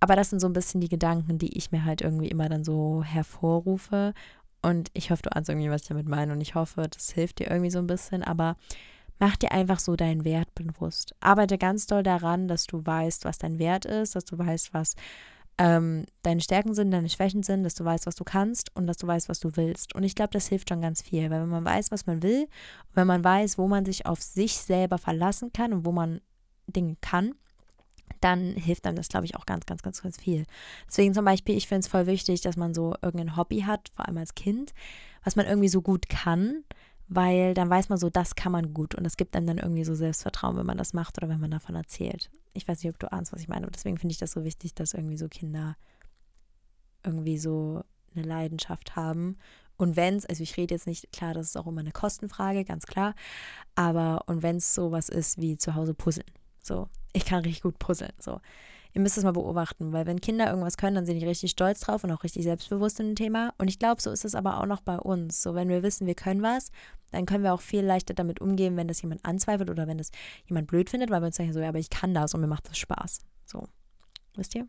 Aber 0.00 0.16
das 0.16 0.30
sind 0.30 0.40
so 0.40 0.46
ein 0.46 0.52
bisschen 0.52 0.80
die 0.80 0.88
Gedanken, 0.88 1.38
die 1.38 1.56
ich 1.56 1.72
mir 1.72 1.84
halt 1.84 2.00
irgendwie 2.00 2.28
immer 2.28 2.48
dann 2.48 2.64
so 2.64 3.02
hervorrufe. 3.02 4.14
Und 4.62 4.90
ich 4.94 5.10
hoffe, 5.10 5.22
du 5.22 5.34
ahnst 5.34 5.50
irgendwie, 5.50 5.70
was 5.70 5.82
ich 5.82 5.88
damit 5.88 6.08
meine. 6.08 6.32
Und 6.32 6.40
ich 6.40 6.54
hoffe, 6.54 6.86
das 6.88 7.10
hilft 7.10 7.40
dir 7.40 7.50
irgendwie 7.50 7.70
so 7.70 7.78
ein 7.78 7.86
bisschen. 7.86 8.22
Aber 8.22 8.56
Mach 9.18 9.36
dir 9.36 9.52
einfach 9.52 9.78
so 9.78 9.96
deinen 9.96 10.24
Wert 10.24 10.54
bewusst. 10.54 11.14
Arbeite 11.20 11.58
ganz 11.58 11.86
doll 11.86 12.02
daran, 12.02 12.48
dass 12.48 12.66
du 12.66 12.84
weißt, 12.84 13.24
was 13.24 13.38
dein 13.38 13.58
Wert 13.58 13.84
ist, 13.84 14.14
dass 14.14 14.24
du 14.24 14.38
weißt, 14.38 14.74
was 14.74 14.94
ähm, 15.58 16.04
deine 16.22 16.40
Stärken 16.40 16.74
sind, 16.74 16.90
deine 16.90 17.08
Schwächen 17.08 17.42
sind, 17.42 17.62
dass 17.62 17.74
du 17.74 17.84
weißt, 17.84 18.06
was 18.06 18.14
du 18.14 18.24
kannst 18.24 18.74
und 18.76 18.86
dass 18.86 18.98
du 18.98 19.06
weißt, 19.06 19.28
was 19.28 19.40
du 19.40 19.56
willst. 19.56 19.94
Und 19.94 20.02
ich 20.02 20.14
glaube, 20.14 20.32
das 20.32 20.48
hilft 20.48 20.68
schon 20.68 20.82
ganz 20.82 21.00
viel, 21.00 21.30
weil 21.30 21.40
wenn 21.40 21.48
man 21.48 21.64
weiß, 21.64 21.90
was 21.90 22.06
man 22.06 22.22
will, 22.22 22.46
wenn 22.94 23.06
man 23.06 23.24
weiß, 23.24 23.56
wo 23.56 23.66
man 23.66 23.84
sich 23.84 24.04
auf 24.04 24.20
sich 24.20 24.56
selber 24.56 24.98
verlassen 24.98 25.52
kann 25.52 25.72
und 25.72 25.86
wo 25.86 25.92
man 25.92 26.20
Dinge 26.66 26.96
kann, 27.00 27.34
dann 28.20 28.54
hilft 28.54 28.86
einem 28.86 28.96
das, 28.96 29.08
glaube 29.08 29.26
ich, 29.26 29.36
auch 29.36 29.46
ganz, 29.46 29.66
ganz, 29.66 29.82
ganz, 29.82 30.02
ganz 30.02 30.18
viel. 30.18 30.44
Deswegen 30.88 31.14
zum 31.14 31.24
Beispiel, 31.24 31.56
ich 31.56 31.68
finde 31.68 31.80
es 31.80 31.88
voll 31.88 32.06
wichtig, 32.06 32.40
dass 32.42 32.56
man 32.56 32.74
so 32.74 32.94
irgendein 33.02 33.36
Hobby 33.36 33.60
hat, 33.60 33.90
vor 33.94 34.06
allem 34.06 34.18
als 34.18 34.34
Kind, 34.34 34.74
was 35.24 35.36
man 35.36 35.46
irgendwie 35.46 35.68
so 35.68 35.82
gut 35.82 36.08
kann, 36.08 36.64
weil 37.08 37.54
dann 37.54 37.70
weiß 37.70 37.88
man 37.88 37.98
so, 37.98 38.10
das 38.10 38.34
kann 38.34 38.52
man 38.52 38.74
gut 38.74 38.94
und 38.94 39.04
es 39.04 39.16
gibt 39.16 39.36
einem 39.36 39.46
dann 39.46 39.58
irgendwie 39.58 39.84
so 39.84 39.94
Selbstvertrauen, 39.94 40.56
wenn 40.56 40.66
man 40.66 40.78
das 40.78 40.92
macht 40.92 41.18
oder 41.18 41.28
wenn 41.28 41.40
man 41.40 41.50
davon 41.50 41.74
erzählt. 41.74 42.30
Ich 42.52 42.66
weiß 42.66 42.82
nicht, 42.82 42.92
ob 42.92 42.98
du 42.98 43.12
ahnst, 43.12 43.32
was 43.32 43.40
ich 43.40 43.48
meine, 43.48 43.62
aber 43.62 43.72
deswegen 43.72 43.98
finde 43.98 44.12
ich 44.12 44.18
das 44.18 44.32
so 44.32 44.44
wichtig, 44.44 44.74
dass 44.74 44.94
irgendwie 44.94 45.16
so 45.16 45.28
Kinder 45.28 45.76
irgendwie 47.04 47.38
so 47.38 47.84
eine 48.14 48.24
Leidenschaft 48.24 48.96
haben. 48.96 49.38
Und 49.76 49.94
wenn 49.94 50.16
es, 50.16 50.26
also 50.26 50.42
ich 50.42 50.56
rede 50.56 50.74
jetzt 50.74 50.86
nicht, 50.86 51.12
klar, 51.12 51.34
das 51.34 51.48
ist 51.48 51.56
auch 51.56 51.66
immer 51.66 51.80
eine 51.80 51.92
Kostenfrage, 51.92 52.64
ganz 52.64 52.86
klar, 52.86 53.14
aber 53.74 54.24
und 54.26 54.42
wenn 54.42 54.56
es 54.56 54.74
sowas 54.74 55.08
ist 55.08 55.38
wie 55.38 55.58
zu 55.58 55.74
Hause 55.74 55.94
puzzeln, 55.94 56.26
so, 56.60 56.88
ich 57.12 57.24
kann 57.24 57.44
richtig 57.44 57.62
gut 57.62 57.78
puzzeln, 57.78 58.12
so 58.18 58.40
ihr 58.96 59.02
müsst 59.02 59.18
es 59.18 59.24
mal 59.24 59.32
beobachten, 59.32 59.92
weil 59.92 60.06
wenn 60.06 60.22
Kinder 60.22 60.48
irgendwas 60.48 60.78
können, 60.78 60.94
dann 60.94 61.04
sind 61.04 61.18
die 61.18 61.26
richtig 61.26 61.50
stolz 61.50 61.80
drauf 61.80 62.02
und 62.02 62.10
auch 62.12 62.24
richtig 62.24 62.44
selbstbewusst 62.44 62.98
in 62.98 63.08
dem 63.08 63.14
Thema. 63.14 63.52
Und 63.58 63.68
ich 63.68 63.78
glaube, 63.78 64.00
so 64.00 64.10
ist 64.10 64.24
es 64.24 64.34
aber 64.34 64.58
auch 64.58 64.64
noch 64.64 64.80
bei 64.80 64.98
uns. 64.98 65.42
So, 65.42 65.54
wenn 65.54 65.68
wir 65.68 65.82
wissen, 65.82 66.06
wir 66.06 66.14
können 66.14 66.42
was, 66.42 66.70
dann 67.12 67.26
können 67.26 67.44
wir 67.44 67.52
auch 67.52 67.60
viel 67.60 67.84
leichter 67.84 68.14
damit 68.14 68.40
umgehen, 68.40 68.74
wenn 68.78 68.88
das 68.88 69.02
jemand 69.02 69.22
anzweifelt 69.26 69.68
oder 69.68 69.86
wenn 69.86 69.98
das 69.98 70.12
jemand 70.46 70.66
blöd 70.66 70.88
findet, 70.88 71.10
weil 71.10 71.20
wir 71.20 71.26
uns 71.26 71.36
sagen 71.36 71.52
so, 71.52 71.60
ja, 71.60 71.68
aber 71.68 71.78
ich 71.78 71.90
kann 71.90 72.14
das 72.14 72.32
und 72.32 72.40
mir 72.40 72.46
macht 72.46 72.70
das 72.70 72.78
Spaß. 72.78 73.20
So, 73.44 73.68
wisst 74.34 74.54
ihr? 74.54 74.66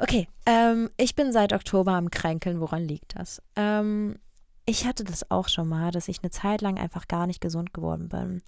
Okay, 0.00 0.26
ähm, 0.46 0.90
ich 0.96 1.14
bin 1.14 1.32
seit 1.32 1.52
Oktober 1.52 1.92
am 1.92 2.10
Kränkeln. 2.10 2.58
Woran 2.60 2.82
liegt 2.82 3.16
das? 3.16 3.40
Ähm, 3.54 4.18
ich 4.66 4.86
hatte 4.86 5.04
das 5.04 5.30
auch 5.30 5.46
schon 5.46 5.68
mal, 5.68 5.92
dass 5.92 6.08
ich 6.08 6.24
eine 6.24 6.30
Zeit 6.30 6.62
lang 6.62 6.78
einfach 6.78 7.06
gar 7.06 7.28
nicht 7.28 7.40
gesund 7.40 7.72
geworden 7.74 8.08
bin. 8.08 8.42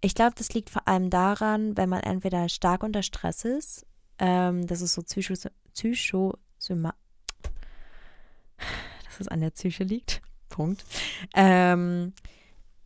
Ich 0.00 0.14
glaube, 0.14 0.34
das 0.36 0.54
liegt 0.54 0.70
vor 0.70 0.86
allem 0.86 1.10
daran, 1.10 1.76
wenn 1.76 1.88
man 1.88 2.04
entweder 2.04 2.48
stark 2.48 2.84
unter 2.84 3.02
Stress 3.02 3.44
ist 3.44 3.84
ähm, 4.18 4.66
das 4.66 4.80
ist 4.80 4.94
so 4.94 5.02
Psycho, 5.02 5.34
Psychosoma 5.74 6.94
dass 9.14 9.20
es 9.20 9.28
an 9.28 9.40
der 9.40 9.50
Psyche 9.50 9.84
liegt. 9.84 10.20
Punkt. 10.48 10.84
Ähm, 11.34 12.12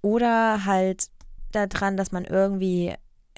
oder 0.00 0.64
halt 0.64 1.10
daran, 1.52 1.96
dass 1.96 2.12
man 2.12 2.24
irgendwie 2.24 2.94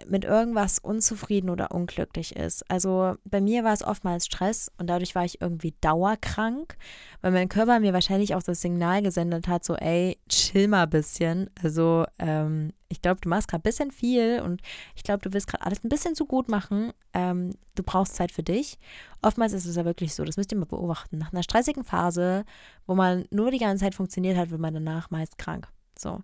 mit 0.08 0.24
irgendwas 0.24 0.78
unzufrieden 0.78 1.50
oder 1.50 1.72
unglücklich 1.72 2.36
ist. 2.36 2.68
Also 2.70 3.16
bei 3.24 3.40
mir 3.40 3.64
war 3.64 3.72
es 3.72 3.82
oftmals 3.82 4.26
Stress 4.26 4.70
und 4.78 4.88
dadurch 4.88 5.14
war 5.14 5.24
ich 5.24 5.40
irgendwie 5.40 5.74
dauerkrank, 5.80 6.76
weil 7.20 7.32
mein 7.32 7.48
Körper 7.48 7.80
mir 7.80 7.92
wahrscheinlich 7.92 8.34
auch 8.34 8.42
das 8.42 8.60
Signal 8.60 9.02
gesendet 9.02 9.48
hat, 9.48 9.64
so 9.64 9.74
ey, 9.76 10.18
chill 10.28 10.68
mal 10.68 10.84
ein 10.84 10.90
bisschen. 10.90 11.50
Also 11.62 12.04
ähm, 12.18 12.72
ich 12.88 13.02
glaube, 13.02 13.20
du 13.20 13.28
machst 13.28 13.48
gerade 13.48 13.60
ein 13.60 13.70
bisschen 13.70 13.92
viel 13.92 14.40
und 14.40 14.60
ich 14.94 15.02
glaube, 15.02 15.22
du 15.22 15.32
willst 15.32 15.46
gerade 15.46 15.64
alles 15.64 15.84
ein 15.84 15.88
bisschen 15.88 16.14
zu 16.14 16.26
gut 16.26 16.48
machen. 16.48 16.92
Ähm, 17.14 17.52
du 17.76 17.82
brauchst 17.82 18.16
Zeit 18.16 18.32
für 18.32 18.42
dich. 18.42 18.78
Oftmals 19.22 19.52
ist 19.52 19.66
es 19.66 19.76
ja 19.76 19.84
wirklich 19.84 20.14
so, 20.14 20.24
das 20.24 20.36
müsst 20.36 20.52
ihr 20.52 20.58
mal 20.58 20.64
beobachten. 20.64 21.18
Nach 21.18 21.32
einer 21.32 21.42
stressigen 21.42 21.84
Phase, 21.84 22.44
wo 22.86 22.94
man 22.94 23.26
nur 23.30 23.50
die 23.50 23.58
ganze 23.58 23.84
Zeit 23.84 23.94
funktioniert 23.94 24.36
hat, 24.36 24.50
wird 24.50 24.60
man 24.60 24.74
danach 24.74 25.10
meist 25.10 25.38
krank. 25.38 25.68
So. 25.98 26.22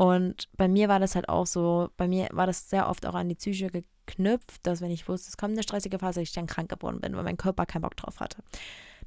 Und 0.00 0.48
bei 0.56 0.66
mir 0.66 0.88
war 0.88 0.98
das 0.98 1.14
halt 1.14 1.28
auch 1.28 1.46
so, 1.46 1.90
bei 1.98 2.08
mir 2.08 2.30
war 2.32 2.46
das 2.46 2.70
sehr 2.70 2.88
oft 2.88 3.04
auch 3.04 3.14
an 3.14 3.28
die 3.28 3.34
Psyche 3.34 3.68
geknüpft, 3.68 4.66
dass 4.66 4.80
wenn 4.80 4.90
ich 4.90 5.06
wusste, 5.06 5.28
es 5.28 5.36
kommt 5.36 5.52
eine 5.52 5.62
stressige 5.62 5.98
Phase, 5.98 6.22
ich 6.22 6.32
dann 6.32 6.46
krank 6.46 6.70
geworden 6.70 7.02
bin, 7.02 7.14
weil 7.14 7.22
mein 7.22 7.36
Körper 7.36 7.66
keinen 7.66 7.82
Bock 7.82 7.98
drauf 7.98 8.18
hatte. 8.18 8.38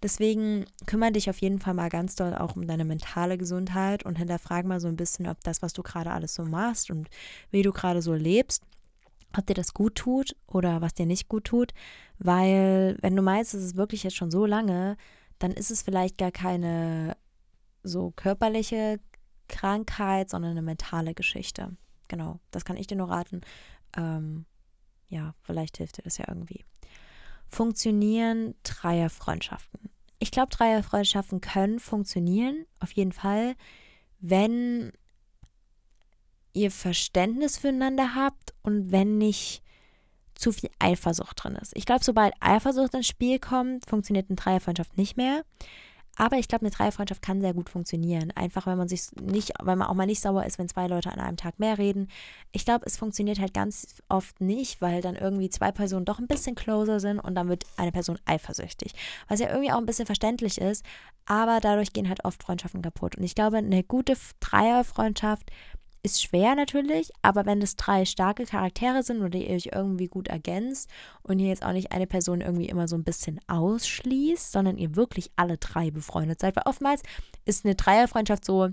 Deswegen 0.04 0.66
kümmere 0.86 1.12
dich 1.12 1.32
auf 1.32 1.40
jeden 1.40 1.58
Fall 1.58 1.74
mal 1.74 1.90
ganz 1.90 2.16
doll 2.16 2.36
auch 2.36 2.56
um 2.56 2.68
deine 2.68 2.86
mentale 2.86 3.40
Gesundheit 3.40 4.06
und 4.06 4.20
hinterfrag 4.20 4.68
mal 4.68 4.80
so 4.80 4.88
ein 4.88 4.96
bisschen, 4.96 5.28
ob 5.28 5.44
das, 5.44 5.64
was 5.64 5.74
du 5.74 5.82
gerade 5.82 6.12
alles 6.12 6.36
so 6.36 6.46
machst 6.46 6.92
und 6.92 7.10
wie 7.50 7.64
du 7.64 7.72
gerade 7.72 8.04
so 8.04 8.14
lebst, 8.14 8.62
ob 9.36 9.48
dir 9.48 9.56
das 9.56 9.74
gut 9.74 9.96
tut 9.96 10.36
oder 10.46 10.82
was 10.82 10.94
dir 10.94 11.08
nicht 11.08 11.28
gut 11.28 11.46
tut. 11.46 11.74
Weil 12.20 13.00
wenn 13.02 13.16
du 13.16 13.24
meinst, 13.24 13.56
es 13.56 13.64
ist 13.64 13.78
wirklich 13.78 14.04
jetzt 14.04 14.16
schon 14.16 14.30
so 14.30 14.46
lange, 14.46 14.98
dann 15.40 15.54
ist 15.54 15.72
es 15.72 15.82
vielleicht 15.82 16.20
gar 16.20 16.32
keine 16.32 17.18
so 17.82 18.14
körperliche 18.16 19.00
Krankheit, 19.54 20.30
sondern 20.30 20.52
eine 20.52 20.64
mentale 20.64 21.14
Geschichte. 21.14 21.78
Genau, 22.08 22.40
das 22.52 22.66
kann 22.66 22.76
ich 22.76 22.88
dir 22.88 22.98
nur 22.98 23.10
raten. 23.10 23.42
Ähm, 23.96 24.46
ja, 25.10 25.36
vielleicht 25.44 25.78
hilft 25.78 25.98
dir 25.98 26.02
das 26.02 26.18
ja 26.18 26.26
irgendwie. 26.28 26.66
Funktionieren 27.48 28.56
Dreierfreundschaften? 28.64 29.92
Ich 30.18 30.32
glaube, 30.32 30.50
Dreierfreundschaften 30.50 31.40
können 31.40 31.80
funktionieren, 31.80 32.66
auf 32.80 32.92
jeden 32.94 33.12
Fall, 33.12 33.56
wenn 34.20 34.92
ihr 36.54 36.72
Verständnis 36.72 37.58
füreinander 37.58 38.16
habt 38.16 38.54
und 38.64 38.92
wenn 38.92 39.18
nicht 39.18 39.62
zu 40.36 40.52
viel 40.52 40.72
Eifersucht 40.80 41.44
drin 41.44 41.56
ist. 41.56 41.76
Ich 41.76 41.86
glaube, 41.86 42.04
sobald 42.04 42.34
Eifersucht 42.40 42.94
ins 42.96 43.08
Spiel 43.08 43.38
kommt, 43.38 43.88
funktioniert 43.88 44.30
eine 44.30 44.36
Dreierfreundschaft 44.36 44.98
nicht 44.98 45.16
mehr. 45.16 45.44
Aber 46.16 46.38
ich 46.38 46.48
glaube, 46.48 46.66
eine 46.66 46.70
Dreierfreundschaft 46.76 47.24
kann 47.24 47.42
sehr 47.42 47.54
gut 47.54 47.70
funktionieren. 47.70 48.32
Einfach, 48.36 48.68
wenn 48.68 48.78
man 48.78 48.88
sich 48.88 49.12
nicht, 49.20 49.52
weil 49.60 49.76
man 49.76 49.88
auch 49.88 49.96
mal 49.96 50.06
nicht 50.06 50.22
sauer 50.22 50.46
ist, 50.46 50.60
wenn 50.60 50.70
zwei 50.70 50.88
Leute 50.88 51.12
an 51.12 51.20
einem 51.20 51.38
Tag 51.38 51.60
mehr 51.60 51.80
reden. 51.80 52.08
Ich 52.52 52.66
glaube, 52.66 52.86
es 52.86 52.98
funktioniert 52.98 53.40
halt 53.40 53.54
ganz 53.54 53.96
oft 54.10 54.40
nicht, 54.40 54.80
weil 54.80 55.02
dann 55.02 55.16
irgendwie 55.16 55.50
zwei 55.50 55.72
Personen 55.72 56.06
doch 56.06 56.20
ein 56.20 56.28
bisschen 56.28 56.56
closer 56.56 57.00
sind 57.00 57.20
und 57.20 57.34
dann 57.34 57.50
wird 57.50 57.66
eine 57.78 57.92
Person 57.92 58.20
eifersüchtig. 58.26 58.94
Was 59.28 59.40
ja 59.40 59.50
irgendwie 59.50 59.72
auch 59.72 59.78
ein 59.78 59.88
bisschen 59.88 60.06
verständlich 60.06 60.62
ist, 60.62 60.86
aber 61.26 61.60
dadurch 61.60 61.94
gehen 61.94 62.10
halt 62.10 62.26
oft 62.26 62.44
Freundschaften 62.44 62.84
kaputt. 62.84 63.16
Und 63.16 63.24
ich 63.24 63.34
glaube, 63.34 63.58
eine 63.58 63.84
gute 63.84 64.16
Dreierfreundschaft 64.40 65.50
ist 66.04 66.22
schwer 66.22 66.56
natürlich, 66.56 67.12
aber 67.22 67.46
wenn 67.46 67.62
es 67.62 67.78
drei 67.78 68.04
starke 68.04 68.46
Charaktere 68.46 69.04
sind 69.04 69.22
oder 69.24 69.40
ihr 69.40 69.56
euch 69.56 69.70
irgendwie 69.74 70.08
gut 70.08 70.28
ergänzt 70.28 70.90
und 71.24 71.40
ihr 71.40 71.48
jetzt 71.48 71.66
auch 71.66 71.72
nicht 71.72 71.94
eine 71.94 72.08
Person 72.08 72.42
irgendwie 72.42 72.68
immer 72.68 72.90
so 72.90 72.98
ein 72.98 73.06
bisschen 73.06 73.40
ausschließt, 73.48 74.52
sondern 74.52 74.78
ihr 74.78 74.98
wirklich 74.98 75.32
alle 75.38 75.58
drei 75.58 75.92
befreundet 75.92 76.42
seid, 76.42 76.58
weil 76.58 76.64
oftmals 76.66 77.04
ist 77.46 77.66
eine 77.66 77.76
Dreierfreundschaft 77.76 78.44
so, 78.44 78.70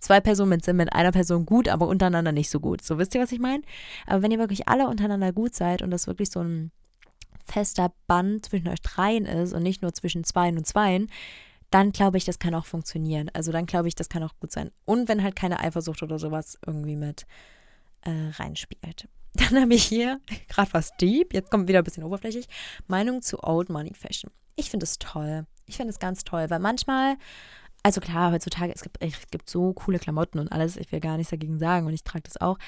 zwei 0.00 0.20
Personen 0.20 0.60
sind 0.60 0.76
mit 0.76 0.92
einer 0.92 1.12
Person 1.12 1.46
gut, 1.46 1.66
aber 1.66 1.88
untereinander 1.88 2.32
nicht 2.32 2.50
so 2.50 2.60
gut. 2.60 2.82
So 2.82 2.98
wisst 2.98 3.14
ihr, 3.14 3.22
was 3.22 3.32
ich 3.32 3.40
meine? 3.40 3.62
Aber 4.06 4.22
wenn 4.22 4.30
ihr 4.30 4.38
wirklich 4.38 4.68
alle 4.68 4.86
untereinander 4.86 5.32
gut 5.32 5.54
seid 5.54 5.80
und 5.80 5.90
das 5.90 6.06
wirklich 6.06 6.30
so 6.30 6.40
ein 6.40 6.72
fester 7.46 7.92
Band 8.06 8.46
zwischen 8.46 8.68
euch 8.68 8.82
dreien 8.82 9.24
ist 9.24 9.54
und 9.54 9.62
nicht 9.62 9.80
nur 9.80 9.94
zwischen 9.94 10.24
zweien 10.24 10.58
und 10.58 10.66
zweien, 10.66 11.10
dann 11.70 11.92
glaube 11.92 12.18
ich, 12.18 12.24
das 12.24 12.38
kann 12.38 12.54
auch 12.54 12.66
funktionieren. 12.66 13.30
Also 13.32 13.52
dann 13.52 13.66
glaube 13.66 13.88
ich, 13.88 13.94
das 13.94 14.08
kann 14.08 14.22
auch 14.22 14.34
gut 14.40 14.52
sein. 14.52 14.70
Und 14.84 15.08
wenn 15.08 15.22
halt 15.22 15.36
keine 15.36 15.60
Eifersucht 15.60 16.02
oder 16.02 16.18
sowas 16.18 16.58
irgendwie 16.66 16.96
mit 16.96 17.26
äh, 18.02 18.30
reinspielt. 18.32 19.08
Dann 19.34 19.60
habe 19.60 19.74
ich 19.74 19.84
hier 19.84 20.20
gerade 20.48 20.72
was 20.72 20.90
deep, 20.96 21.32
jetzt 21.34 21.50
kommt 21.50 21.68
wieder 21.68 21.78
ein 21.78 21.84
bisschen 21.84 22.02
oberflächlich, 22.02 22.46
Meinung 22.88 23.22
zu 23.22 23.42
Old 23.42 23.68
Money 23.68 23.94
Fashion. 23.94 24.30
Ich 24.56 24.70
finde 24.70 24.84
es 24.84 24.98
toll. 24.98 25.46
Ich 25.66 25.76
finde 25.76 25.90
es 25.90 26.00
ganz 26.00 26.24
toll, 26.24 26.50
weil 26.50 26.58
manchmal, 26.58 27.16
also 27.84 28.00
klar, 28.00 28.32
heutzutage, 28.32 28.72
es 28.74 28.82
gibt, 28.82 28.96
es 29.00 29.28
gibt 29.30 29.48
so 29.48 29.72
coole 29.72 30.00
Klamotten 30.00 30.40
und 30.40 30.50
alles, 30.50 30.76
ich 30.76 30.90
will 30.90 31.00
gar 31.00 31.16
nichts 31.16 31.30
dagegen 31.30 31.58
sagen 31.58 31.86
und 31.86 31.92
ich 31.92 32.02
trage 32.02 32.24
das 32.24 32.40
auch. 32.40 32.58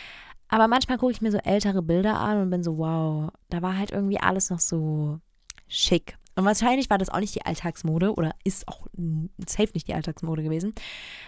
Aber 0.48 0.68
manchmal 0.68 0.98
gucke 0.98 1.12
ich 1.12 1.20
mir 1.20 1.32
so 1.32 1.38
ältere 1.38 1.82
Bilder 1.82 2.20
an 2.20 2.40
und 2.40 2.50
bin 2.50 2.62
so, 2.62 2.78
wow, 2.78 3.30
da 3.48 3.62
war 3.62 3.76
halt 3.76 3.90
irgendwie 3.90 4.20
alles 4.20 4.50
noch 4.50 4.60
so 4.60 5.18
schick. 5.66 6.16
Und 6.34 6.44
wahrscheinlich 6.44 6.88
war 6.88 6.98
das 6.98 7.10
auch 7.10 7.20
nicht 7.20 7.34
die 7.34 7.44
Alltagsmode 7.44 8.14
oder 8.14 8.32
ist 8.44 8.66
auch 8.68 8.86
safe 9.46 9.70
nicht 9.74 9.88
die 9.88 9.94
Alltagsmode 9.94 10.42
gewesen. 10.42 10.74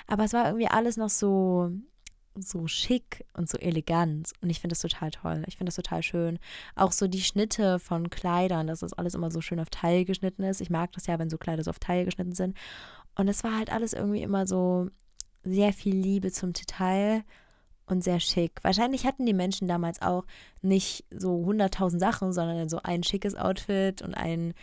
Aber 0.06 0.25
es 0.25 0.32
war 0.32 0.46
irgendwie 0.46 0.68
alles 0.68 0.96
noch 0.96 1.11
so, 1.11 1.70
so 2.34 2.66
schick 2.66 3.25
und 3.37 3.49
so 3.49 3.58
elegant. 3.58 4.32
Und 4.40 4.50
ich 4.50 4.61
finde 4.61 4.73
das 4.73 4.80
total 4.80 5.11
toll. 5.11 5.44
Ich 5.46 5.56
finde 5.56 5.68
das 5.68 5.76
total 5.76 6.02
schön. 6.02 6.38
Auch 6.75 6.92
so 6.92 7.06
die 7.06 7.23
Schnitte 7.23 7.78
von 7.78 8.11
Kleidern, 8.11 8.66
dass 8.66 8.80
das 8.80 8.94
alles 8.94 9.14
immer 9.14 9.30
so 9.30 9.40
schön 9.40 9.61
auf 9.61 9.70
Teil 9.70 10.04
geschnitten 10.04 10.42
ist. 10.42 10.61
Ich 10.61 10.70
mag 10.70 10.92
das 10.92 11.06
ja, 11.06 11.18
wenn 11.18 11.30
so 11.30 11.38
Kleider 11.38 11.62
so 11.64 11.70
auf 11.70 11.78
Teil 11.78 12.04
geschnitten 12.04 12.34
sind. 12.34 12.56
Und 13.14 13.28
es 13.28 13.44
war 13.44 13.56
halt 13.56 13.70
alles 13.70 13.92
irgendwie 13.92 14.23
immer 14.23 14.46
so 14.46 14.88
sehr 15.42 15.73
viel 15.73 15.94
Liebe 15.94 16.32
zum 16.32 16.52
Detail 16.52 17.25
und 17.87 18.02
sehr 18.02 18.20
schick. 18.20 18.61
Wahrscheinlich 18.62 19.06
hatten 19.06 19.26
die 19.26 19.34
Menschen 19.34 19.68
damals 19.68 20.00
auch 20.00 20.25
nicht 20.62 21.04
so 21.11 21.44
100.000 21.44 21.99
Sachen, 21.99 22.32
sondern 22.32 22.68
so 22.68 22.80
ein 22.82 23.02
schickes 23.02 23.34
Outfit 23.34 24.02
und 24.02 24.14
ein 24.14 24.54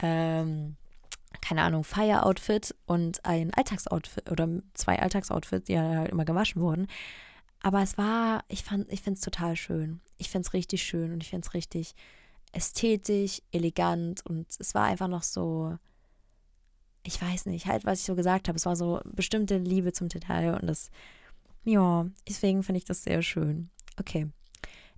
ähm, 0.00 0.76
keine 1.40 1.62
Ahnung, 1.62 1.84
Feier-Outfit 1.84 2.74
und 2.86 3.24
ein 3.24 3.52
Alltagsoutfit 3.54 4.30
oder 4.30 4.48
zwei 4.74 4.98
Alltagsoutfits, 4.98 5.66
die 5.66 5.74
ja 5.74 5.82
halt 5.82 6.10
immer 6.10 6.24
gewaschen 6.24 6.60
wurden. 6.60 6.86
Aber 7.62 7.82
es 7.82 7.98
war, 7.98 8.44
ich 8.48 8.62
fand, 8.64 8.90
ich 8.92 9.02
finde 9.02 9.18
es 9.18 9.24
total 9.24 9.56
schön. 9.56 10.00
Ich 10.16 10.30
finde 10.30 10.46
es 10.46 10.52
richtig 10.52 10.82
schön 10.82 11.12
und 11.12 11.22
ich 11.22 11.30
finde 11.30 11.46
es 11.46 11.54
richtig 11.54 11.94
ästhetisch, 12.52 13.42
elegant 13.52 14.24
und 14.24 14.46
es 14.58 14.74
war 14.74 14.86
einfach 14.86 15.08
noch 15.08 15.22
so, 15.22 15.76
ich 17.02 17.20
weiß 17.20 17.46
nicht, 17.46 17.66
halt, 17.66 17.84
was 17.84 18.00
ich 18.00 18.06
so 18.06 18.14
gesagt 18.14 18.48
habe, 18.48 18.56
es 18.56 18.66
war 18.66 18.76
so 18.76 19.00
bestimmte 19.04 19.58
Liebe 19.58 19.92
zum 19.92 20.08
Detail 20.08 20.54
und 20.54 20.66
das, 20.66 20.90
ja, 21.64 22.06
deswegen 22.26 22.62
finde 22.62 22.78
ich 22.78 22.84
das 22.84 23.02
sehr 23.02 23.22
schön. 23.22 23.70
Okay. 23.98 24.28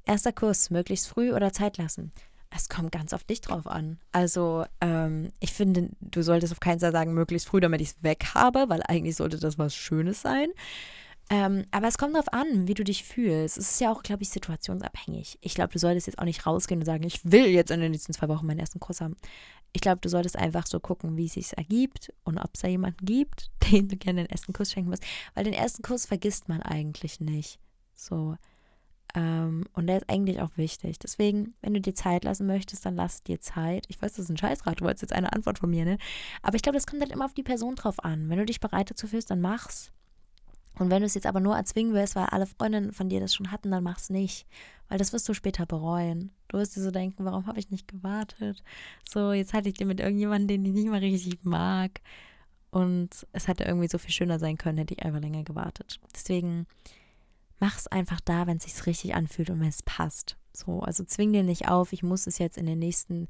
Erster 0.05 0.33
Kurs, 0.33 0.71
möglichst 0.71 1.09
früh 1.09 1.33
oder 1.33 1.53
Zeit 1.53 1.77
lassen 1.77 2.13
es 2.55 2.69
kommt 2.69 2.93
ganz 2.93 3.13
auf 3.13 3.25
dich 3.25 3.41
drauf 3.41 3.67
an. 3.67 3.99
Also, 4.13 4.65
ähm, 4.81 5.31
ich 5.39 5.53
finde, 5.53 5.91
du 6.01 6.23
solltest 6.23 6.53
auf 6.53 6.61
keinen 6.61 6.81
Fall 6.81 6.93
sagen, 6.93 7.15
möglichst 7.15 7.49
früh, 7.49 7.61
damit 7.61 7.81
ich 7.81 7.91
es 7.91 8.03
weg 8.03 8.35
habe, 8.35 8.69
weil 8.69 8.83
eigentlich 8.83 9.17
sollte 9.17 9.39
das 9.39 9.59
was 9.59 9.75
Schönes 9.75 10.21
sein. 10.21 10.51
Ähm, 11.33 11.65
aber 11.71 11.87
es 11.87 11.97
kommt 11.97 12.15
darauf 12.15 12.33
an, 12.33 12.67
wie 12.67 12.75
du 12.75 12.83
dich 12.83 13.05
fühlst. 13.05 13.57
Es 13.57 13.71
ist 13.71 13.81
ja 13.81 13.93
auch, 13.93 14.03
glaube 14.03 14.25
ich, 14.25 14.31
situationsabhängig. 14.31 15.39
Ich 15.41 15.55
glaube, 15.55 15.73
du 15.73 15.79
solltest 15.79 16.09
jetzt 16.09 16.19
auch 16.19 16.25
nicht 16.25 16.45
rausgehen 16.45 16.81
und 16.81 16.87
sagen, 16.87 17.05
ich 17.05 17.21
will 17.23 17.47
jetzt 17.47 17.71
in 17.71 17.81
den 17.81 17.93
nächsten 17.93 18.13
zwei 18.13 18.29
Wochen 18.29 18.47
meinen 18.47 18.59
ersten 18.59 18.81
Kurs 18.81 19.01
haben. 19.01 19.17
Ich 19.73 19.81
glaube, 19.81 20.01
du 20.01 20.09
solltest 20.09 20.37
einfach 20.37 20.67
so 20.67 20.81
gucken, 20.81 21.17
wie 21.17 21.27
es 21.27 21.35
sich 21.35 21.57
ergibt 21.57 22.13
und 22.25 22.39
ob 22.39 22.51
es 22.55 22.63
da 22.63 22.69
jemanden 22.69 23.07
gibt, 23.07 23.53
den 23.71 23.89
du 23.89 23.97
gerne 23.97 24.25
den 24.25 24.31
ersten 24.31 24.53
Kurs 24.53 24.73
schenken 24.73 24.91
musst. 24.91 25.05
Weil 25.35 25.45
den 25.45 25.53
ersten 25.53 25.83
Kurs 25.83 26.05
vergisst 26.05 26.49
man 26.49 26.63
eigentlich 26.63 27.21
nicht. 27.21 27.61
So. 27.95 28.37
Ähm, 29.15 29.65
und 29.73 29.87
der 29.87 29.99
ist 29.99 30.11
eigentlich 30.11 30.41
auch 30.41 30.51
wichtig. 30.57 30.99
Deswegen, 30.99 31.55
wenn 31.63 31.75
du 31.75 31.81
dir 31.81 31.95
Zeit 31.95 32.25
lassen 32.25 32.47
möchtest, 32.47 32.87
dann 32.87 32.97
lass 32.97 33.23
dir 33.23 33.41
Zeit. 33.41 33.87
Ich 33.89 34.01
weiß, 34.01 34.13
das 34.13 34.25
ist 34.25 34.31
ein 34.31 34.37
Scheißrat, 34.37 34.81
du 34.81 34.85
wolltest 34.85 35.03
jetzt 35.03 35.13
eine 35.13 35.33
Antwort 35.33 35.59
von 35.59 35.71
mir, 35.71 35.85
ne? 35.85 35.99
Aber 36.43 36.57
ich 36.57 36.63
glaube, 36.63 36.77
das 36.77 36.87
kommt 36.87 37.03
halt 37.03 37.13
immer 37.13 37.25
auf 37.25 37.35
die 37.35 37.43
Person 37.43 37.75
drauf 37.75 38.03
an. 38.05 38.29
Wenn 38.29 38.39
du 38.39 38.47
dich 38.47 38.61
bereit 38.61 38.91
dazu 38.91 39.07
fühlst, 39.07 39.31
dann 39.31 39.41
mach's. 39.41 39.93
Und 40.79 40.91
wenn 40.91 41.01
du 41.01 41.07
es 41.07 41.15
jetzt 41.15 41.27
aber 41.27 41.41
nur 41.41 41.57
erzwingen 41.57 41.93
willst, 41.93 42.17
weil 42.17 42.27
alle 42.27 42.47
Freundinnen 42.47 42.93
von 42.93 43.09
dir 43.09 43.21
das 43.21 43.35
schon 43.35 43.51
hatten, 43.51 43.71
dann 43.71 43.85
mach's 43.85 44.09
nicht. 44.09 44.47
Weil 44.89 44.99
das 44.99 45.13
wirst 45.13 45.29
du 45.29 45.35
später 45.35 45.67
bereuen. 45.67 46.31
Du 46.49 46.59
wirst 46.59 46.77
dir 46.77 46.83
so 46.83 46.91
denken, 46.91 47.25
warum 47.25 47.47
habe 47.47 47.59
ich 47.59 47.71
nicht 47.71 47.87
gewartet? 47.87 48.63
So, 49.09 49.33
jetzt 49.33 49.53
hatte 49.53 49.69
ich 49.69 49.75
dir 49.75 49.87
mit 49.87 50.01
irgendjemandem, 50.01 50.63
den 50.63 50.65
ich 50.65 50.73
nicht 50.73 50.91
mal 50.91 51.01
richtig 51.01 51.45
mag. 51.45 52.01
Und 52.71 53.27
es 53.33 53.49
hätte 53.49 53.65
irgendwie 53.65 53.89
so 53.89 53.99
viel 53.99 54.13
schöner 54.13 54.39
sein 54.39 54.57
können, 54.57 54.79
hätte 54.79 54.95
ich 54.95 55.03
einfach 55.05 55.21
länger 55.21 55.43
gewartet. 55.43 56.01
Deswegen, 56.15 56.67
mach 57.61 57.79
es 57.79 57.87
einfach 57.87 58.21
da, 58.21 58.47
wenn 58.47 58.57
es 58.57 58.65
sich 58.65 58.87
richtig 58.87 59.15
anfühlt 59.15 59.51
und 59.51 59.61
wenn 59.61 59.69
es 59.69 59.83
passt. 59.83 60.37
So, 60.53 60.81
also 60.81 61.05
zwing 61.05 61.33
dir 61.33 61.43
nicht 61.43 61.69
auf, 61.69 61.93
ich 61.93 62.03
muss 62.03 62.27
es 62.27 62.39
jetzt 62.39 62.59
in 62.59 62.67
den 62.67 62.79
nächsten 62.79 63.29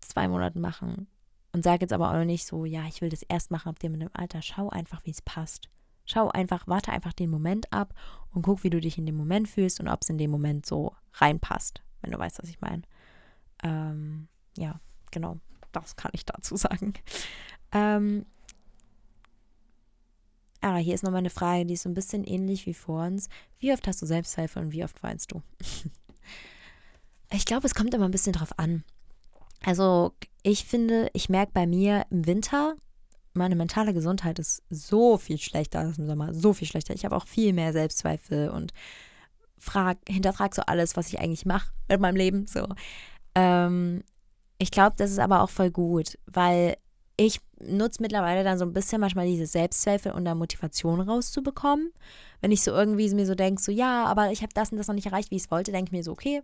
zwei 0.00 0.28
Monaten 0.28 0.60
machen. 0.60 1.08
Und 1.52 1.62
sag 1.62 1.82
jetzt 1.82 1.92
aber 1.92 2.10
auch 2.10 2.24
nicht 2.24 2.46
so, 2.46 2.64
ja, 2.64 2.86
ich 2.86 3.00
will 3.00 3.10
das 3.10 3.22
erst 3.22 3.50
machen 3.50 3.68
ab 3.68 3.78
dem 3.78 4.08
Alter. 4.12 4.42
Schau 4.42 4.70
einfach, 4.70 5.04
wie 5.04 5.10
es 5.10 5.22
passt. 5.22 5.68
Schau 6.04 6.28
einfach, 6.30 6.66
warte 6.66 6.92
einfach 6.92 7.12
den 7.12 7.30
Moment 7.30 7.72
ab 7.72 7.94
und 8.30 8.42
guck, 8.42 8.64
wie 8.64 8.70
du 8.70 8.80
dich 8.80 8.98
in 8.98 9.06
dem 9.06 9.16
Moment 9.16 9.48
fühlst 9.48 9.80
und 9.80 9.88
ob 9.88 10.02
es 10.02 10.10
in 10.10 10.18
dem 10.18 10.30
Moment 10.30 10.66
so 10.66 10.94
reinpasst, 11.14 11.82
wenn 12.02 12.10
du 12.10 12.18
weißt, 12.18 12.42
was 12.42 12.50
ich 12.50 12.60
meine. 12.60 12.82
Ähm, 13.62 14.28
ja, 14.58 14.80
genau, 15.10 15.38
das 15.72 15.96
kann 15.96 16.10
ich 16.14 16.26
dazu 16.26 16.56
sagen. 16.56 16.94
Ähm, 17.72 18.26
Ah, 20.64 20.76
hier 20.78 20.94
ist 20.94 21.02
nochmal 21.02 21.18
eine 21.18 21.28
Frage, 21.28 21.66
die 21.66 21.74
ist 21.74 21.82
so 21.82 21.90
ein 21.90 21.94
bisschen 21.94 22.24
ähnlich 22.24 22.64
wie 22.64 22.72
vor 22.72 23.04
uns. 23.04 23.28
Wie 23.58 23.70
oft 23.74 23.86
hast 23.86 24.00
du 24.00 24.06
Selbstzweifel 24.06 24.62
und 24.62 24.72
wie 24.72 24.82
oft 24.82 25.02
weinst 25.02 25.30
du? 25.30 25.42
ich 27.30 27.44
glaube, 27.44 27.66
es 27.66 27.74
kommt 27.74 27.92
immer 27.92 28.06
ein 28.06 28.10
bisschen 28.10 28.32
drauf 28.32 28.58
an. 28.58 28.82
Also, 29.62 30.14
ich 30.42 30.64
finde, 30.64 31.10
ich 31.12 31.28
merke 31.28 31.52
bei 31.52 31.66
mir 31.66 32.06
im 32.08 32.26
Winter, 32.26 32.76
meine 33.34 33.56
mentale 33.56 33.92
Gesundheit 33.92 34.38
ist 34.38 34.62
so 34.70 35.18
viel 35.18 35.36
schlechter 35.36 35.80
als 35.80 35.98
im 35.98 36.06
Sommer, 36.06 36.32
so 36.32 36.54
viel 36.54 36.66
schlechter. 36.66 36.94
Ich 36.94 37.04
habe 37.04 37.14
auch 37.14 37.26
viel 37.26 37.52
mehr 37.52 37.74
Selbstzweifel 37.74 38.48
und 38.48 38.72
frag, 39.58 39.98
hinterfrag 40.08 40.54
so 40.54 40.62
alles, 40.62 40.96
was 40.96 41.08
ich 41.08 41.20
eigentlich 41.20 41.44
mache 41.44 41.72
mit 41.90 42.00
meinem 42.00 42.16
Leben. 42.16 42.46
So. 42.46 42.66
Ähm, 43.34 44.02
ich 44.56 44.70
glaube, 44.70 44.96
das 44.96 45.10
ist 45.10 45.18
aber 45.18 45.42
auch 45.42 45.50
voll 45.50 45.70
gut, 45.70 46.18
weil 46.24 46.78
ich 47.18 47.42
nutze 47.66 48.02
mittlerweile 48.02 48.44
dann 48.44 48.58
so 48.58 48.64
ein 48.64 48.72
bisschen 48.72 49.00
manchmal 49.00 49.26
diese 49.26 49.46
Selbstzweifel, 49.46 50.12
um 50.12 50.24
da 50.24 50.34
Motivation 50.34 51.00
rauszubekommen. 51.00 51.92
Wenn 52.40 52.52
ich 52.52 52.62
so 52.62 52.70
irgendwie 52.70 53.12
mir 53.14 53.26
so 53.26 53.34
denke, 53.34 53.62
so 53.62 53.72
ja, 53.72 54.04
aber 54.04 54.30
ich 54.30 54.42
habe 54.42 54.52
das 54.54 54.70
und 54.70 54.78
das 54.78 54.88
noch 54.88 54.94
nicht 54.94 55.06
erreicht, 55.06 55.30
wie 55.30 55.36
ich 55.36 55.44
es 55.44 55.50
wollte, 55.50 55.72
denke 55.72 55.88
ich 55.88 55.92
mir 55.92 56.04
so, 56.04 56.12
okay, 56.12 56.42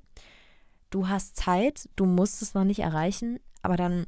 du 0.90 1.09
hast 1.09 1.37
Zeit, 1.37 1.88
du 1.96 2.06
musst 2.06 2.42
es 2.42 2.54
noch 2.54 2.64
nicht 2.64 2.80
erreichen, 2.80 3.38
aber 3.62 3.76
dann 3.76 4.06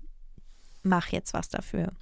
mach 0.83 1.09
jetzt 1.09 1.35
was 1.35 1.49
dafür. 1.49 1.93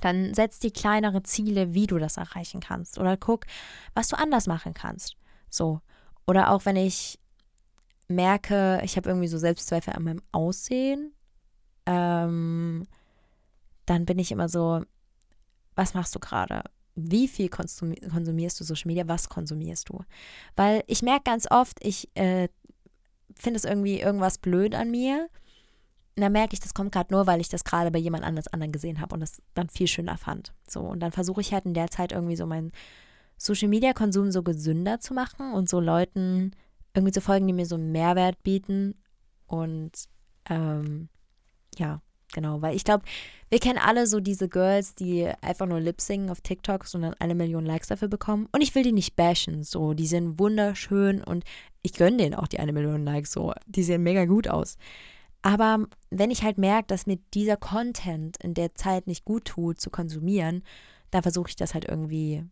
Dann 0.00 0.34
setz 0.34 0.58
dir 0.58 0.72
kleinere 0.72 1.22
Ziele, 1.22 1.74
wie 1.74 1.86
du 1.86 1.98
das 1.98 2.16
erreichen 2.16 2.60
kannst. 2.60 2.98
Oder 2.98 3.16
guck, 3.16 3.46
was 3.94 4.08
du 4.08 4.18
anders 4.18 4.46
machen 4.46 4.74
kannst. 4.74 5.16
So. 5.48 5.80
Oder 6.26 6.50
auch 6.50 6.64
wenn 6.64 6.76
ich 6.76 7.20
merke, 8.08 8.80
ich 8.84 8.96
habe 8.96 9.08
irgendwie 9.08 9.28
so 9.28 9.38
Selbstzweifel 9.38 9.94
an 9.94 10.02
meinem 10.02 10.22
Aussehen. 10.32 11.12
Ähm, 11.86 12.86
dann 13.86 14.04
bin 14.04 14.18
ich 14.18 14.32
immer 14.32 14.48
so, 14.48 14.82
was 15.74 15.94
machst 15.94 16.14
du 16.14 16.18
gerade? 16.18 16.62
Wie 16.94 17.26
viel 17.26 17.48
konsumierst 17.48 18.60
du 18.60 18.64
Social 18.64 18.88
Media? 18.88 19.08
Was 19.08 19.28
konsumierst 19.28 19.88
du? 19.88 20.00
Weil 20.56 20.84
ich 20.86 21.02
merke 21.02 21.24
ganz 21.24 21.50
oft, 21.50 21.78
ich 21.84 22.14
äh, 22.14 22.48
finde 23.34 23.58
es 23.58 23.64
irgendwie 23.64 24.00
irgendwas 24.00 24.38
blöd 24.38 24.74
an 24.74 24.90
mir. 24.90 25.28
Und 26.14 26.22
dann 26.22 26.32
merke 26.32 26.52
ich, 26.52 26.60
das 26.60 26.74
kommt 26.74 26.92
gerade 26.92 27.12
nur, 27.12 27.26
weil 27.26 27.40
ich 27.40 27.48
das 27.48 27.64
gerade 27.64 27.90
bei 27.90 27.98
jemand 27.98 28.24
anders 28.24 28.48
anderen 28.48 28.72
gesehen 28.72 29.00
habe 29.00 29.14
und 29.14 29.20
das 29.20 29.40
dann 29.54 29.70
viel 29.70 29.86
schöner 29.86 30.18
fand. 30.18 30.52
So, 30.68 30.80
und 30.80 31.00
dann 31.00 31.12
versuche 31.12 31.40
ich 31.40 31.54
halt 31.54 31.64
in 31.64 31.72
der 31.72 31.88
Zeit 31.88 32.12
irgendwie 32.12 32.36
so 32.36 32.46
meinen 32.46 32.72
Social 33.38 33.68
Media 33.68 33.94
Konsum 33.94 34.30
so 34.30 34.42
gesünder 34.42 35.00
zu 35.00 35.14
machen 35.14 35.54
und 35.54 35.70
so 35.70 35.80
Leuten 35.80 36.52
irgendwie 36.94 37.12
zu 37.12 37.22
folgen, 37.22 37.46
die 37.46 37.54
mir 37.54 37.64
so 37.64 37.76
einen 37.76 37.92
Mehrwert 37.92 38.42
bieten. 38.42 38.94
Und 39.46 39.92
ähm, 40.50 41.08
ja, 41.78 42.02
genau, 42.32 42.62
weil 42.62 42.74
ich 42.74 42.84
glaube, 42.84 43.04
wir 43.50 43.58
kennen 43.58 43.78
alle 43.78 44.06
so 44.06 44.20
diese 44.20 44.48
Girls, 44.48 44.94
die 44.94 45.30
einfach 45.40 45.66
nur 45.66 45.80
lip 45.80 46.00
singen 46.00 46.30
auf 46.30 46.40
TikTok 46.40 46.86
und 46.94 47.02
dann 47.02 47.14
eine 47.14 47.34
Million 47.34 47.66
Likes 47.66 47.88
dafür 47.88 48.08
bekommen. 48.08 48.48
Und 48.52 48.62
ich 48.62 48.74
will 48.74 48.82
die 48.82 48.92
nicht 48.92 49.14
bashen, 49.14 49.62
so, 49.62 49.94
die 49.94 50.06
sind 50.06 50.38
wunderschön 50.38 51.22
und 51.22 51.44
ich 51.82 51.92
gönne 51.92 52.16
denen 52.16 52.34
auch 52.34 52.48
die 52.48 52.58
eine 52.58 52.72
Million 52.72 53.04
Likes, 53.04 53.32
so, 53.32 53.52
die 53.66 53.82
sehen 53.82 54.02
mega 54.02 54.24
gut 54.24 54.48
aus. 54.48 54.76
Aber 55.42 55.86
wenn 56.10 56.30
ich 56.30 56.44
halt 56.44 56.56
merke, 56.56 56.86
dass 56.86 57.06
mir 57.06 57.18
dieser 57.34 57.56
Content 57.56 58.36
in 58.38 58.54
der 58.54 58.74
Zeit 58.74 59.06
nicht 59.06 59.24
gut 59.24 59.44
tut, 59.44 59.80
zu 59.80 59.90
konsumieren, 59.90 60.62
dann 61.10 61.22
versuche 61.22 61.50
ich 61.50 61.56
das 61.56 61.74
halt 61.74 61.84
irgendwie 61.84 62.44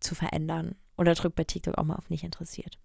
zu 0.00 0.14
verändern. 0.14 0.76
Oder 0.98 1.14
drücke 1.14 1.34
bei 1.34 1.44
TikTok 1.44 1.76
auch 1.76 1.84
mal 1.84 1.96
auf 1.96 2.10
nicht 2.10 2.24
interessiert. 2.24 2.78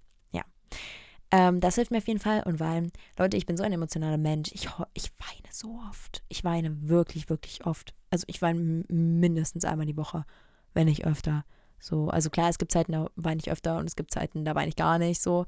Ähm, 1.31 1.61
das 1.61 1.75
hilft 1.75 1.91
mir 1.91 1.97
auf 1.97 2.07
jeden 2.07 2.19
Fall. 2.19 2.43
Und 2.43 2.59
weil, 2.59 2.91
Leute, 3.17 3.37
ich 3.37 3.45
bin 3.45 3.57
so 3.57 3.63
ein 3.63 3.71
emotionaler 3.71 4.17
Mensch. 4.17 4.51
Ich, 4.53 4.67
ich 4.93 5.11
weine 5.17 5.51
so 5.51 5.79
oft. 5.89 6.23
Ich 6.27 6.43
weine 6.43 6.89
wirklich, 6.89 7.29
wirklich 7.29 7.65
oft. 7.65 7.93
Also 8.09 8.25
ich 8.27 8.41
weine 8.41 8.83
mindestens 8.89 9.63
einmal 9.63 9.85
die 9.85 9.97
Woche, 9.97 10.25
wenn 10.73 10.87
nicht 10.87 11.05
öfter. 11.05 11.45
So, 11.79 12.09
also 12.09 12.29
klar, 12.29 12.49
es 12.49 12.57
gibt 12.57 12.71
Zeiten, 12.71 12.91
da 12.91 13.09
weine 13.15 13.39
ich 13.39 13.49
öfter 13.49 13.77
und 13.77 13.85
es 13.87 13.95
gibt 13.95 14.11
Zeiten, 14.11 14.45
da 14.45 14.53
weine 14.55 14.69
ich 14.69 14.75
gar 14.75 14.99
nicht 14.99 15.21
so. 15.21 15.45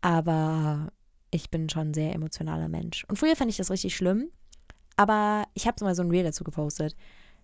Aber 0.00 0.92
ich 1.30 1.50
bin 1.50 1.68
schon 1.68 1.88
ein 1.88 1.94
sehr 1.94 2.14
emotionaler 2.14 2.68
Mensch. 2.68 3.04
Und 3.08 3.18
früher 3.18 3.36
fand 3.36 3.50
ich 3.50 3.56
das 3.56 3.70
richtig 3.70 3.96
schlimm. 3.96 4.30
Aber 4.96 5.44
ich 5.54 5.66
habe 5.66 5.84
mal 5.84 5.94
so 5.94 6.02
ein 6.02 6.10
Reel 6.10 6.22
dazu 6.22 6.44
gepostet. 6.44 6.94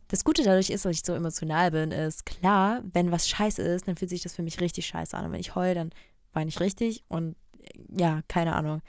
Das 0.08 0.24
Gute 0.24 0.42
dadurch 0.42 0.70
ist, 0.70 0.84
dass 0.84 0.96
ich 0.96 1.02
so 1.04 1.14
emotional 1.14 1.70
bin, 1.70 1.90
ist 1.90 2.26
klar, 2.26 2.82
wenn 2.92 3.10
was 3.10 3.28
scheiße 3.28 3.62
ist, 3.62 3.88
dann 3.88 3.96
fühlt 3.96 4.10
sich 4.10 4.22
das 4.22 4.34
für 4.34 4.42
mich 4.42 4.60
richtig 4.60 4.86
scheiße 4.86 5.16
an. 5.16 5.26
Und 5.26 5.32
wenn 5.32 5.40
ich 5.40 5.54
heule, 5.54 5.74
dann 5.74 5.90
weine 6.32 6.48
ich 6.48 6.60
richtig 6.60 7.04
und 7.08 7.36
ja, 7.96 8.22
keine 8.28 8.54
Ahnung. 8.54 8.82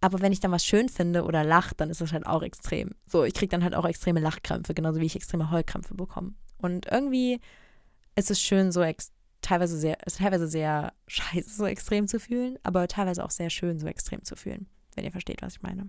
Aber 0.00 0.20
wenn 0.20 0.32
ich 0.32 0.40
dann 0.40 0.52
was 0.52 0.64
schön 0.64 0.88
finde 0.88 1.24
oder 1.24 1.44
lache, 1.44 1.74
dann 1.74 1.88
ist 1.88 2.00
das 2.00 2.12
halt 2.12 2.26
auch 2.26 2.42
extrem. 2.42 2.90
So, 3.06 3.24
ich 3.24 3.32
kriege 3.32 3.48
dann 3.48 3.64
halt 3.64 3.74
auch 3.74 3.86
extreme 3.86 4.20
Lachkrämpfe, 4.20 4.74
genauso 4.74 5.00
wie 5.00 5.06
ich 5.06 5.16
extreme 5.16 5.50
Heulkrämpfe 5.50 5.94
bekomme. 5.94 6.34
Und 6.58 6.86
irgendwie 6.90 7.40
ist 8.14 8.30
es 8.30 8.40
schön, 8.40 8.70
so 8.70 8.84
teilweise 9.40 9.78
sehr, 9.78 9.98
teilweise 9.98 10.48
sehr 10.48 10.92
scheiße, 11.06 11.50
so 11.50 11.66
extrem 11.66 12.06
zu 12.06 12.20
fühlen, 12.20 12.58
aber 12.62 12.86
teilweise 12.88 13.24
auch 13.24 13.30
sehr 13.30 13.50
schön, 13.50 13.78
so 13.78 13.86
extrem 13.86 14.22
zu 14.24 14.36
fühlen, 14.36 14.66
wenn 14.94 15.04
ihr 15.04 15.12
versteht, 15.12 15.42
was 15.42 15.56
ich 15.56 15.62
meine. 15.62 15.88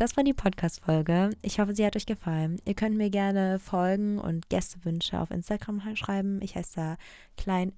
Das 0.00 0.16
war 0.16 0.24
die 0.24 0.32
Podcast-Folge. 0.32 1.28
Ich 1.42 1.60
hoffe, 1.60 1.74
sie 1.74 1.84
hat 1.84 1.94
euch 1.94 2.06
gefallen. 2.06 2.58
Ihr 2.64 2.72
könnt 2.72 2.96
mir 2.96 3.10
gerne 3.10 3.58
folgen 3.58 4.18
und 4.18 4.48
Gästewünsche 4.48 5.20
auf 5.20 5.30
Instagram 5.30 5.84
schreiben. 5.94 6.40
Ich 6.40 6.56
heiße 6.56 6.76
da 6.76 6.96
klein 7.36 7.74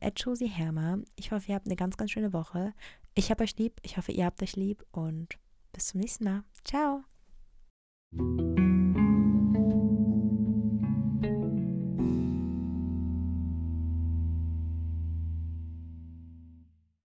Hermer. 0.46 0.98
Ich 1.16 1.32
hoffe, 1.32 1.48
ihr 1.48 1.56
habt 1.56 1.66
eine 1.66 1.74
ganz, 1.74 1.96
ganz 1.96 2.12
schöne 2.12 2.32
Woche. 2.32 2.74
Ich 3.16 3.32
habe 3.32 3.42
euch 3.42 3.56
lieb. 3.58 3.80
Ich 3.82 3.96
hoffe, 3.96 4.12
ihr 4.12 4.24
habt 4.24 4.40
euch 4.40 4.54
lieb 4.54 4.84
und 4.92 5.36
bis 5.72 5.86
zum 5.86 5.98
nächsten 5.98 6.22
Mal. 6.22 6.44
Ciao. 6.64 7.02